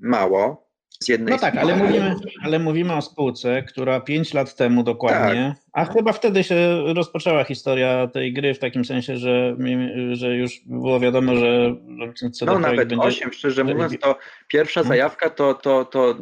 mało 0.01 0.62
z 0.99 1.07
jednej 1.07 1.33
No 1.33 1.39
tak, 1.39 1.55
ale 1.55 1.75
mówimy, 1.75 2.15
ale 2.43 2.59
mówimy 2.59 2.93
o 2.93 3.01
spółce, 3.01 3.63
która 3.63 3.99
5 3.99 4.33
lat 4.33 4.55
temu 4.55 4.83
dokładnie, 4.83 5.55
tak. 5.55 5.87
a 5.87 5.93
chyba 5.93 6.13
wtedy 6.13 6.43
się 6.43 6.83
rozpoczęła 6.93 7.43
historia 7.43 8.07
tej 8.07 8.33
gry 8.33 8.53
w 8.53 8.59
takim 8.59 8.85
sensie, 8.85 9.17
że, 9.17 9.57
że 10.13 10.35
już 10.35 10.61
było 10.65 10.99
wiadomo, 10.99 11.35
że, 11.35 11.75
że 12.33 12.45
No 12.45 12.59
nawet 12.59 12.89
będzie... 12.89 13.05
8, 13.05 13.33
szczerze 13.33 13.63
mówiąc, 13.63 13.99
to 14.01 14.17
pierwsza 14.47 14.81
hmm? 14.81 14.87
zajawka 14.87 15.29
to, 15.29 15.53
to, 15.53 15.85
to 15.85 16.15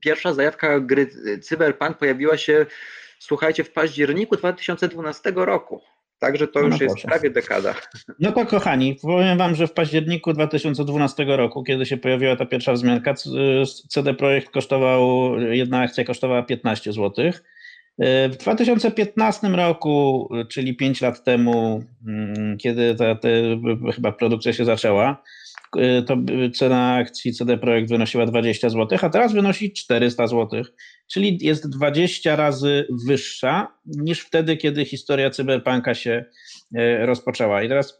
pierwsza 0.00 0.34
zajawka 0.34 0.80
gry 0.80 1.08
Cyberpunk 1.42 1.98
pojawiła 1.98 2.36
się, 2.36 2.66
słuchajcie, 3.18 3.64
w 3.64 3.72
październiku 3.72 4.36
2012 4.36 5.32
roku. 5.36 5.80
Także 6.22 6.48
to 6.48 6.60
no 6.60 6.66
już 6.66 6.80
jest 6.80 7.02
prawie 7.02 7.30
dekada. 7.30 7.74
No 8.20 8.32
to 8.32 8.46
kochani, 8.46 8.96
powiem 9.02 9.38
wam, 9.38 9.54
że 9.54 9.66
w 9.66 9.72
październiku 9.72 10.32
2012 10.32 11.24
roku, 11.24 11.64
kiedy 11.64 11.86
się 11.86 11.96
pojawiła 11.96 12.36
ta 12.36 12.46
pierwsza 12.46 12.72
wzmianka, 12.72 13.14
CD 13.88 14.14
Projekt 14.14 14.50
kosztował, 14.50 15.34
jedna 15.38 15.80
akcja 15.80 16.04
kosztowała 16.04 16.42
15 16.42 16.92
zł. 16.92 17.30
W 18.30 18.36
2015 18.40 19.48
roku, 19.48 20.28
czyli 20.48 20.76
5 20.76 21.00
lat 21.00 21.24
temu, 21.24 21.84
mm, 22.06 22.58
kiedy 22.58 22.94
ta, 22.94 23.14
ta 23.14 23.28
chyba 23.94 24.12
produkcja 24.12 24.52
się 24.52 24.64
zaczęła, 24.64 25.22
to 26.06 26.16
cena 26.54 26.94
akcji 26.94 27.32
CD 27.32 27.58
Projekt 27.58 27.88
wynosiła 27.88 28.26
20 28.26 28.68
zł, 28.68 28.98
a 29.02 29.08
teraz 29.08 29.32
wynosi 29.32 29.72
400 29.72 30.26
zł, 30.26 30.62
czyli 31.06 31.38
jest 31.40 31.70
20 31.70 32.36
razy 32.36 32.86
wyższa 33.06 33.78
niż 33.86 34.20
wtedy, 34.20 34.56
kiedy 34.56 34.84
historia 34.84 35.30
cyberpunka 35.30 35.94
się 35.94 36.24
rozpoczęła. 36.98 37.62
I 37.62 37.68
teraz 37.68 37.98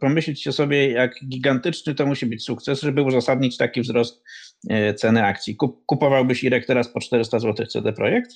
pomyślcie 0.00 0.52
sobie, 0.52 0.90
jak 0.90 1.14
gigantyczny 1.28 1.94
to 1.94 2.06
musi 2.06 2.26
być 2.26 2.44
sukces, 2.44 2.80
żeby 2.80 3.02
uzasadnić 3.02 3.56
taki 3.56 3.80
wzrost 3.80 4.22
ceny 4.96 5.24
akcji. 5.24 5.56
Kupowałbyś 5.86 6.44
Irek 6.44 6.66
teraz 6.66 6.92
po 6.92 7.00
400 7.00 7.38
zł 7.38 7.66
CD 7.66 7.92
Projekt? 7.92 8.30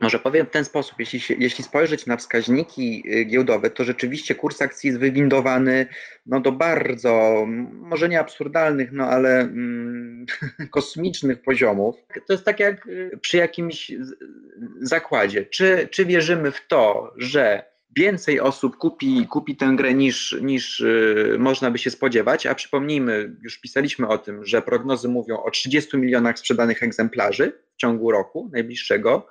Może 0.00 0.18
powiem 0.18 0.46
w 0.46 0.50
ten 0.50 0.64
sposób, 0.64 0.94
jeśli, 0.98 1.20
się, 1.20 1.34
jeśli 1.38 1.64
spojrzeć 1.64 2.06
na 2.06 2.16
wskaźniki 2.16 3.04
y, 3.06 3.24
giełdowe, 3.24 3.70
to 3.70 3.84
rzeczywiście 3.84 4.34
kurs 4.34 4.62
akcji 4.62 4.88
jest 4.88 5.00
wywindowany 5.00 5.86
no, 6.26 6.40
do 6.40 6.52
bardzo, 6.52 7.44
może 7.72 8.08
nie 8.08 8.20
absurdalnych, 8.20 8.92
no 8.92 9.04
ale 9.04 9.40
mm, 9.40 10.26
kosmicznych 10.70 11.42
poziomów. 11.42 11.96
To 12.26 12.32
jest 12.32 12.44
tak 12.44 12.60
jak 12.60 12.86
y, 12.86 13.18
przy 13.20 13.36
jakimś 13.36 13.92
zakładzie. 14.80 15.46
Czy, 15.46 15.88
czy 15.90 16.04
wierzymy 16.04 16.50
w 16.50 16.66
to, 16.68 17.12
że 17.16 17.64
więcej 17.96 18.40
osób 18.40 18.76
kupi, 18.76 19.26
kupi 19.26 19.56
tę 19.56 19.72
grę 19.76 19.94
niż, 19.94 20.36
niż 20.42 20.80
yy, 20.80 21.36
można 21.38 21.70
by 21.70 21.78
się 21.78 21.90
spodziewać, 21.90 22.46
a 22.46 22.54
przypomnijmy, 22.54 23.36
już 23.42 23.58
pisaliśmy 23.58 24.08
o 24.08 24.18
tym, 24.18 24.44
że 24.44 24.62
prognozy 24.62 25.08
mówią 25.08 25.42
o 25.42 25.50
30 25.50 25.96
milionach 25.96 26.38
sprzedanych 26.38 26.82
egzemplarzy 26.82 27.52
w 27.74 27.76
ciągu 27.76 28.10
roku 28.10 28.50
najbliższego, 28.52 29.26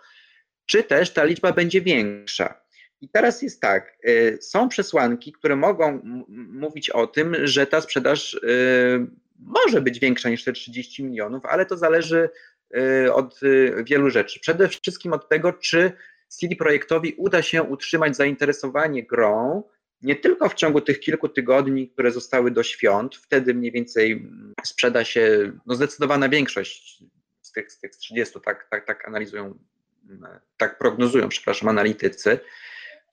czy 0.68 0.84
też 0.84 1.14
ta 1.14 1.24
liczba 1.24 1.52
będzie 1.52 1.82
większa. 1.82 2.62
I 3.02 3.10
teraz 3.10 3.42
jest 3.42 3.62
tak, 3.62 3.98
y, 4.08 4.38
są 4.42 4.70
przesłanki, 4.70 5.32
które 5.32 5.56
mogą 5.56 6.00
mówić 6.28 6.90
o 6.90 7.08
tym, 7.08 7.36
że 7.44 7.68
ta 7.68 7.82
sprzedaż 7.82 8.34
y, 8.34 9.08
może 9.40 9.82
być 9.82 10.00
większa 10.00 10.30
niż 10.30 10.44
te 10.44 10.54
30 10.54 11.04
milionów, 11.04 11.46
ale 11.46 11.66
to 11.66 11.78
zależy 11.78 12.30
y, 13.06 13.14
od 13.14 13.40
wielu 13.84 14.10
rzeczy. 14.10 14.40
Przede 14.40 14.68
wszystkim 14.70 15.14
od 15.14 15.30
tego, 15.30 15.54
czy 15.54 15.92
CD 16.28 16.56
Projektowi 16.56 17.14
uda 17.18 17.42
się 17.42 17.64
utrzymać 17.64 18.16
zainteresowanie 18.16 19.04
grą 19.04 19.64
nie 20.02 20.16
tylko 20.16 20.50
w 20.50 20.54
ciągu 20.54 20.82
tych 20.82 21.00
kilku 21.00 21.30
tygodni, 21.30 21.90
które 21.90 22.12
zostały 22.12 22.52
do 22.52 22.64
świąt, 22.64 23.16
wtedy 23.16 23.54
mniej 23.54 23.72
więcej 23.72 24.12
mm, 24.12 24.54
sprzeda 24.66 25.04
się 25.04 25.52
no 25.66 25.76
zdecydowana 25.76 26.30
większość 26.30 27.04
z 27.42 27.52
tych, 27.52 27.72
z 27.72 27.80
tych 27.80 27.92
30, 27.92 28.40
tak, 28.46 28.68
tak, 28.70 28.86
tak 28.86 29.08
analizują 29.08 29.58
tak 30.58 30.78
prognozują, 30.78 31.30
przepraszam, 31.30 31.70
analitycy. 31.70 32.39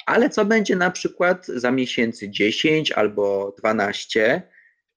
Ale 0.06 0.30
co 0.30 0.44
będzie 0.44 0.76
na 0.76 0.90
przykład 0.90 1.46
za 1.46 1.70
miesięcy 1.70 2.30
10 2.30 2.92
albo 2.92 3.54
12? 3.58 4.42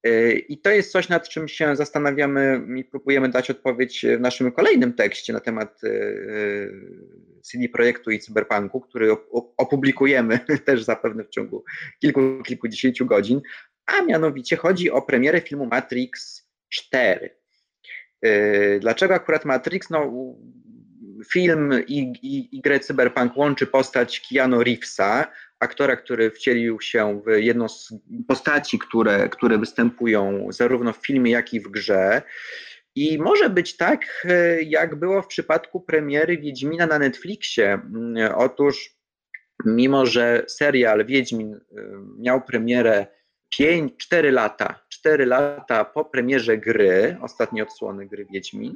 Y, 0.08 0.46
I 0.50 0.58
to 0.58 0.70
jest 0.70 0.92
coś, 0.92 1.10
nad 1.10 1.30
czym 1.30 1.48
się 1.48 1.76
zastanawiamy 1.76 2.62
i 2.78 2.84
próbujemy 2.84 3.30
dać 3.30 3.50
odpowiedź 3.50 4.06
w 4.18 4.20
naszym 4.20 4.52
kolejnym 4.52 4.94
tekście 4.94 5.34
na 5.34 5.40
temat 5.40 5.84
y, 5.84 5.88
y, 5.88 7.42
CD 7.42 7.70
Projektu 7.70 8.12
i 8.12 8.20
Cyberpunku, 8.20 8.82
który 8.82 9.12
opublikujemy 9.58 10.40
też 10.66 10.84
zapewne 10.84 11.24
w 11.24 11.30
ciągu 11.30 11.64
kilku, 12.00 12.44
kilkudziesięciu 12.44 13.06
godzin. 13.06 13.42
A 13.86 14.02
mianowicie 14.02 14.56
chodzi 14.56 14.92
o 14.92 15.02
premierę 15.02 15.42
filmu 15.42 15.66
Matrix 15.66 16.44
4. 16.70 17.38
Dlaczego 18.80 19.14
akurat 19.14 19.46
Matrix? 19.46 19.90
No, 19.90 20.14
film 21.26 21.74
i, 21.88 22.00
i, 22.22 22.58
i 22.58 22.62
grę 22.62 22.80
Cyberpunk 22.80 23.38
łączy 23.38 23.68
postać 23.68 24.28
Keanu 24.30 24.64
Reevesa, 24.64 25.28
aktora, 25.60 25.96
który 25.96 26.32
wcielił 26.32 26.82
się 26.82 27.22
w 27.26 27.30
jedną 27.38 27.70
z 27.70 27.94
postaci, 28.28 28.80
które, 28.80 29.30
które 29.30 29.58
występują 29.58 30.48
zarówno 30.50 30.94
w 30.94 31.06
filmie, 31.06 31.32
jak 31.32 31.54
i 31.54 31.60
w 31.60 31.68
grze. 31.68 32.22
I 32.96 33.18
może 33.20 33.50
być 33.50 33.78
tak, 33.78 34.28
jak 34.66 34.96
było 34.96 35.22
w 35.22 35.28
przypadku 35.28 35.82
premiery 35.82 36.38
Wiedźmina 36.38 36.86
na 36.86 37.00
Netflixie. 37.00 37.80
Otóż, 38.36 38.98
mimo 39.66 40.06
że 40.06 40.44
serial 40.48 41.06
Wiedźmin 41.06 41.54
y, 41.54 41.60
miał 42.20 42.42
premierę 42.42 43.08
5, 43.50 43.94
4 43.98 44.32
lata, 44.32 44.86
4 44.90 45.26
lata 45.26 45.86
po 45.86 46.06
premierze 46.06 46.58
gry, 46.58 47.18
ostatniej 47.22 47.64
odsłony 47.64 48.08
gry 48.08 48.26
Wiedźmin, 48.26 48.76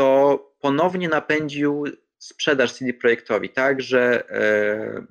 to 0.00 0.52
ponownie 0.60 1.08
napędził 1.08 1.84
sprzedaż 2.18 2.72
CD 2.72 2.92
Projektowi, 2.92 3.48
tak, 3.48 3.82
że 3.82 4.30
e, 4.30 5.06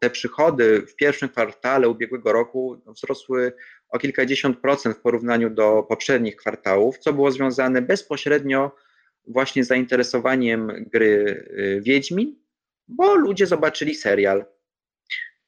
te 0.00 0.10
przychody 0.10 0.82
w 0.86 0.96
pierwszym 0.96 1.28
kwartale 1.28 1.88
ubiegłego 1.88 2.32
roku 2.32 2.82
wzrosły 2.86 3.52
o 3.88 3.98
kilkadziesiąt 3.98 4.58
procent 4.58 4.96
w 4.96 5.00
porównaniu 5.00 5.50
do 5.50 5.82
poprzednich 5.82 6.36
kwartałów, 6.36 6.98
co 6.98 7.12
było 7.12 7.30
związane 7.30 7.82
bezpośrednio 7.82 8.76
właśnie 9.26 9.64
z 9.64 9.68
zainteresowaniem 9.68 10.84
gry 10.92 11.44
e, 11.50 11.80
Wiedźmin, 11.80 12.36
bo 12.88 13.14
ludzie 13.14 13.46
zobaczyli 13.46 13.94
serial. 13.94 14.44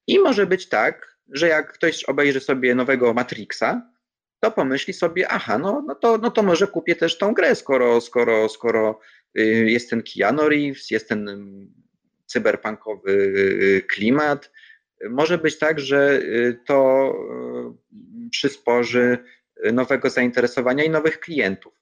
I 0.07 0.19
może 0.19 0.47
być 0.47 0.69
tak, 0.69 1.19
że 1.29 1.49
jak 1.49 1.73
ktoś 1.73 2.05
obejrzy 2.05 2.40
sobie 2.40 2.75
nowego 2.75 3.14
Matrixa, 3.14 3.89
to 4.40 4.50
pomyśli 4.50 4.92
sobie, 4.92 5.29
aha, 5.29 5.59
no, 5.59 5.85
no, 5.87 5.94
to, 5.94 6.18
no 6.18 6.31
to 6.31 6.42
może 6.42 6.66
kupię 6.66 6.96
też 6.96 7.18
tą 7.18 7.35
grę, 7.35 7.55
skoro, 7.55 8.00
skoro, 8.00 8.48
skoro 8.48 9.00
y, 9.38 9.42
jest 9.70 9.90
ten 9.90 10.03
Keanu 10.03 10.48
Reeves, 10.48 10.90
jest 10.90 11.09
ten 11.09 11.29
mm, 11.29 11.72
cyberpunkowy 12.26 13.12
y, 13.12 13.83
klimat. 13.88 14.53
Może 15.11 15.38
być 15.38 15.59
tak, 15.59 15.81
że 15.81 16.20
y, 16.22 16.59
to 16.66 17.12
przysporzy 18.31 19.18
nowego 19.72 20.11
zainteresowania 20.11 20.85
i 20.85 20.90
nowych 20.90 21.20
klientów. 21.20 21.81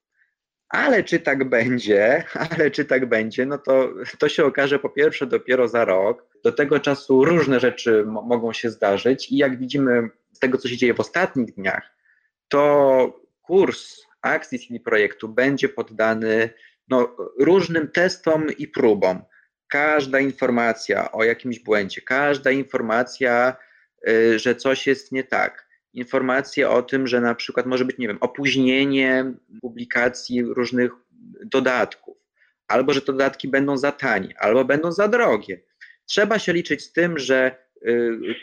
Ale 0.68 1.04
czy 1.04 1.20
tak 1.20 1.48
będzie, 1.48 2.24
ale 2.50 2.70
czy 2.70 2.84
tak 2.84 3.06
będzie, 3.06 3.46
no 3.46 3.58
to, 3.58 3.94
to 4.18 4.28
się 4.28 4.44
okaże 4.44 4.78
po 4.78 4.90
pierwsze 4.90 5.26
dopiero 5.26 5.68
za 5.68 5.84
rok. 5.84 6.26
Do 6.44 6.52
tego 6.52 6.80
czasu 6.80 7.24
różne 7.24 7.60
rzeczy 7.60 8.04
mogą 8.06 8.52
się 8.52 8.70
zdarzyć 8.70 9.32
i 9.32 9.36
jak 9.36 9.58
widzimy 9.58 10.08
z 10.32 10.38
tego, 10.38 10.58
co 10.58 10.68
się 10.68 10.76
dzieje 10.76 10.94
w 10.94 11.00
ostatnich 11.00 11.54
dniach, 11.54 11.97
to 12.48 13.20
kurs 13.42 14.08
akcji 14.22 14.58
CD 14.58 14.80
Projektu 14.80 15.28
będzie 15.28 15.68
poddany 15.68 16.50
no, 16.88 17.16
różnym 17.38 17.88
testom 17.88 18.46
i 18.58 18.68
próbom. 18.68 19.22
Każda 19.68 20.20
informacja 20.20 21.12
o 21.12 21.24
jakimś 21.24 21.58
błędzie, 21.58 22.00
każda 22.00 22.50
informacja, 22.50 23.56
y, 24.08 24.38
że 24.38 24.54
coś 24.54 24.86
jest 24.86 25.12
nie 25.12 25.24
tak, 25.24 25.68
informacje 25.94 26.70
o 26.70 26.82
tym, 26.82 27.06
że 27.06 27.20
na 27.20 27.34
przykład 27.34 27.66
może 27.66 27.84
być, 27.84 27.98
nie 27.98 28.08
wiem, 28.08 28.18
opóźnienie 28.20 29.32
publikacji 29.60 30.42
różnych 30.42 30.92
dodatków, 31.44 32.16
albo 32.68 32.92
że 32.92 33.00
te 33.00 33.12
dodatki 33.12 33.48
będą 33.48 33.76
za 33.76 33.92
tanie, 33.92 34.34
albo 34.38 34.64
będą 34.64 34.92
za 34.92 35.08
drogie. 35.08 35.60
Trzeba 36.06 36.38
się 36.38 36.52
liczyć 36.52 36.82
z 36.82 36.92
tym, 36.92 37.18
że 37.18 37.67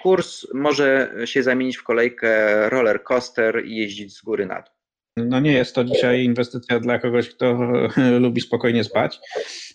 kurs 0.02 0.48
może 0.54 1.13
się 1.26 1.43
zamienić 1.43 1.78
w 1.78 1.84
kolejkę 1.84 2.69
roller 2.69 3.04
coaster 3.04 3.65
i 3.65 3.76
jeździć 3.76 4.17
z 4.17 4.21
góry 4.21 4.45
na 4.45 4.56
dół. 4.56 4.76
No 5.17 5.39
nie 5.39 5.52
jest 5.52 5.76
to 5.76 5.84
dzisiaj 5.84 6.24
inwestycja 6.24 6.80
dla 6.80 7.00
kogoś, 7.00 7.30
kto 7.30 7.60
lubi 8.19 8.41
spokojnie 8.41 8.84
spać. 8.84 9.19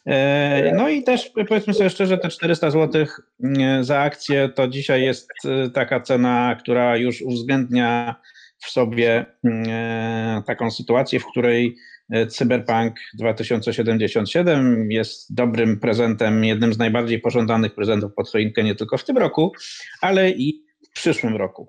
E, 0.06 0.72
no 0.76 0.88
i 0.88 1.02
też 1.02 1.30
powiedzmy 1.48 1.74
sobie 1.74 1.90
szczerze, 1.90 2.18
te 2.18 2.28
400 2.28 2.70
zł 2.70 3.06
mm, 3.44 3.84
za 3.84 3.98
akcję 3.98 4.48
to 4.48 4.68
dzisiaj 4.68 5.02
jest 5.02 5.30
y, 5.66 5.70
taka 5.70 6.00
cena, 6.00 6.56
która 6.60 6.96
już 6.96 7.22
uwzględnia 7.22 8.14
w 8.58 8.70
sobie 8.70 9.26
e, 9.44 10.42
taką 10.46 10.70
sytuację, 10.70 11.20
w 11.20 11.26
której 11.26 11.76
E, 11.76 11.89
Cyberpunk 12.28 12.94
2077 13.14 14.92
jest 14.92 15.34
dobrym 15.34 15.80
prezentem, 15.80 16.44
jednym 16.44 16.74
z 16.74 16.78
najbardziej 16.78 17.20
pożądanych 17.20 17.74
prezentów 17.74 18.14
pod 18.14 18.30
choinkę 18.30 18.64
nie 18.64 18.74
tylko 18.74 18.98
w 18.98 19.04
tym 19.04 19.18
roku, 19.18 19.52
ale 20.00 20.30
i 20.30 20.62
w 20.90 20.92
przyszłym 20.92 21.36
roku. 21.36 21.68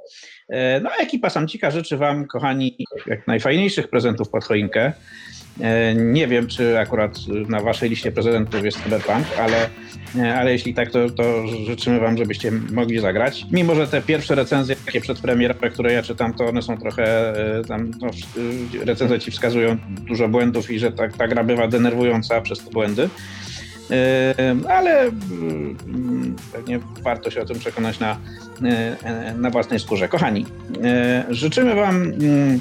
E, 0.49 0.80
no, 0.80 0.89
ekipa 0.99 1.30
Samcika 1.30 1.71
życzy 1.71 1.97
Wam, 1.97 2.27
kochani, 2.27 2.77
jak 3.08 3.27
najfajniejszych 3.27 3.88
prezentów 3.88 4.30
pod 4.30 4.43
choinkę. 4.43 4.93
E, 5.59 5.95
nie 5.95 6.27
wiem, 6.27 6.47
czy 6.47 6.79
akurat 6.79 7.19
na 7.49 7.61
waszej 7.61 7.89
liście 7.89 8.11
prezydentów 8.11 8.65
jest 8.65 8.83
Cyberpunk, 8.83 9.25
ale, 9.39 9.69
e, 10.17 10.35
ale 10.35 10.51
jeśli 10.51 10.73
tak, 10.73 10.91
to, 10.91 11.09
to 11.09 11.47
życzymy 11.47 11.99
wam, 11.99 12.17
żebyście 12.17 12.51
mogli 12.51 12.99
zagrać. 12.99 13.45
Mimo, 13.51 13.75
że 13.75 13.87
te 13.87 14.01
pierwsze 14.01 14.35
recenzje, 14.35 14.75
takie 14.85 15.01
przedpremierowe, 15.01 15.69
które 15.69 15.93
ja 15.93 16.03
czytam, 16.03 16.33
to 16.33 16.45
one 16.45 16.61
są 16.61 16.77
trochę, 16.77 17.33
e, 17.59 17.63
tam 17.63 17.91
no, 18.01 18.09
wskazują 19.31 19.77
dużo 19.87 20.29
błędów 20.29 20.71
i 20.71 20.79
że 20.79 20.91
ta, 20.91 21.09
ta 21.09 21.27
gra 21.27 21.43
bywa 21.43 21.67
denerwująca 21.67 22.41
przez 22.41 22.59
te 22.63 22.71
błędy. 22.71 23.09
Ale 24.69 25.11
pewnie 26.53 26.79
warto 27.03 27.31
się 27.31 27.41
o 27.41 27.45
tym 27.45 27.59
przekonać 27.59 27.99
na, 27.99 28.17
na 29.35 29.49
własnej 29.49 29.79
skórze. 29.79 30.07
Kochani, 30.07 30.45
życzymy 31.29 31.75
Wam 31.75 31.95
mm, 31.95 32.59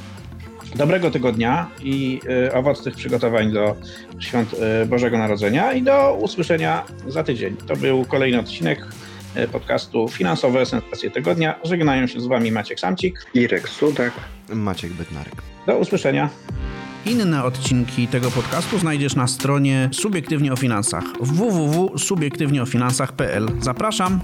dobrego 0.77 1.11
tygodnia 1.11 1.71
i 1.83 2.21
y, 2.49 2.55
owocnych 2.55 2.95
przygotowań 2.95 3.53
do 3.53 3.77
świąt 4.19 4.55
y, 4.83 4.87
Bożego 4.87 5.19
Narodzenia 5.19 5.73
i 5.73 5.83
do 5.83 6.19
usłyszenia 6.21 6.85
za 7.09 7.25
tydzień. 7.25 7.57
To 7.57 7.77
był 7.77 8.05
kolejny 8.05 8.41
odcinek 8.41 8.87
podcastu 9.53 10.09
Finansowe 10.09 10.67
Sensacje 10.67 11.11
Tygodnia. 11.11 11.55
Żegnają 11.65 12.07
się 12.07 12.21
z 12.21 12.27
Wami 12.27 12.53
Maciek 12.53 12.81
Samcik. 12.81 13.27
Irek 13.35 13.69
Sudak. 13.69 14.13
Maciek 14.49 14.93
Bednarek. 14.93 15.35
Do 15.67 15.79
usłyszenia. 15.79 16.31
Inne 17.07 17.45
odcinki 17.45 18.09
tego 18.09 18.31
podcastu 18.31 18.79
znajdziesz 18.79 19.17
na 19.17 19.27
stronie 19.27 19.89
Subiektywnie 19.93 20.53
o 20.53 20.57
Finansach 20.57 21.05
www.subiektywnieofinansach.pl. 21.21 23.49
Zapraszam! 23.61 24.21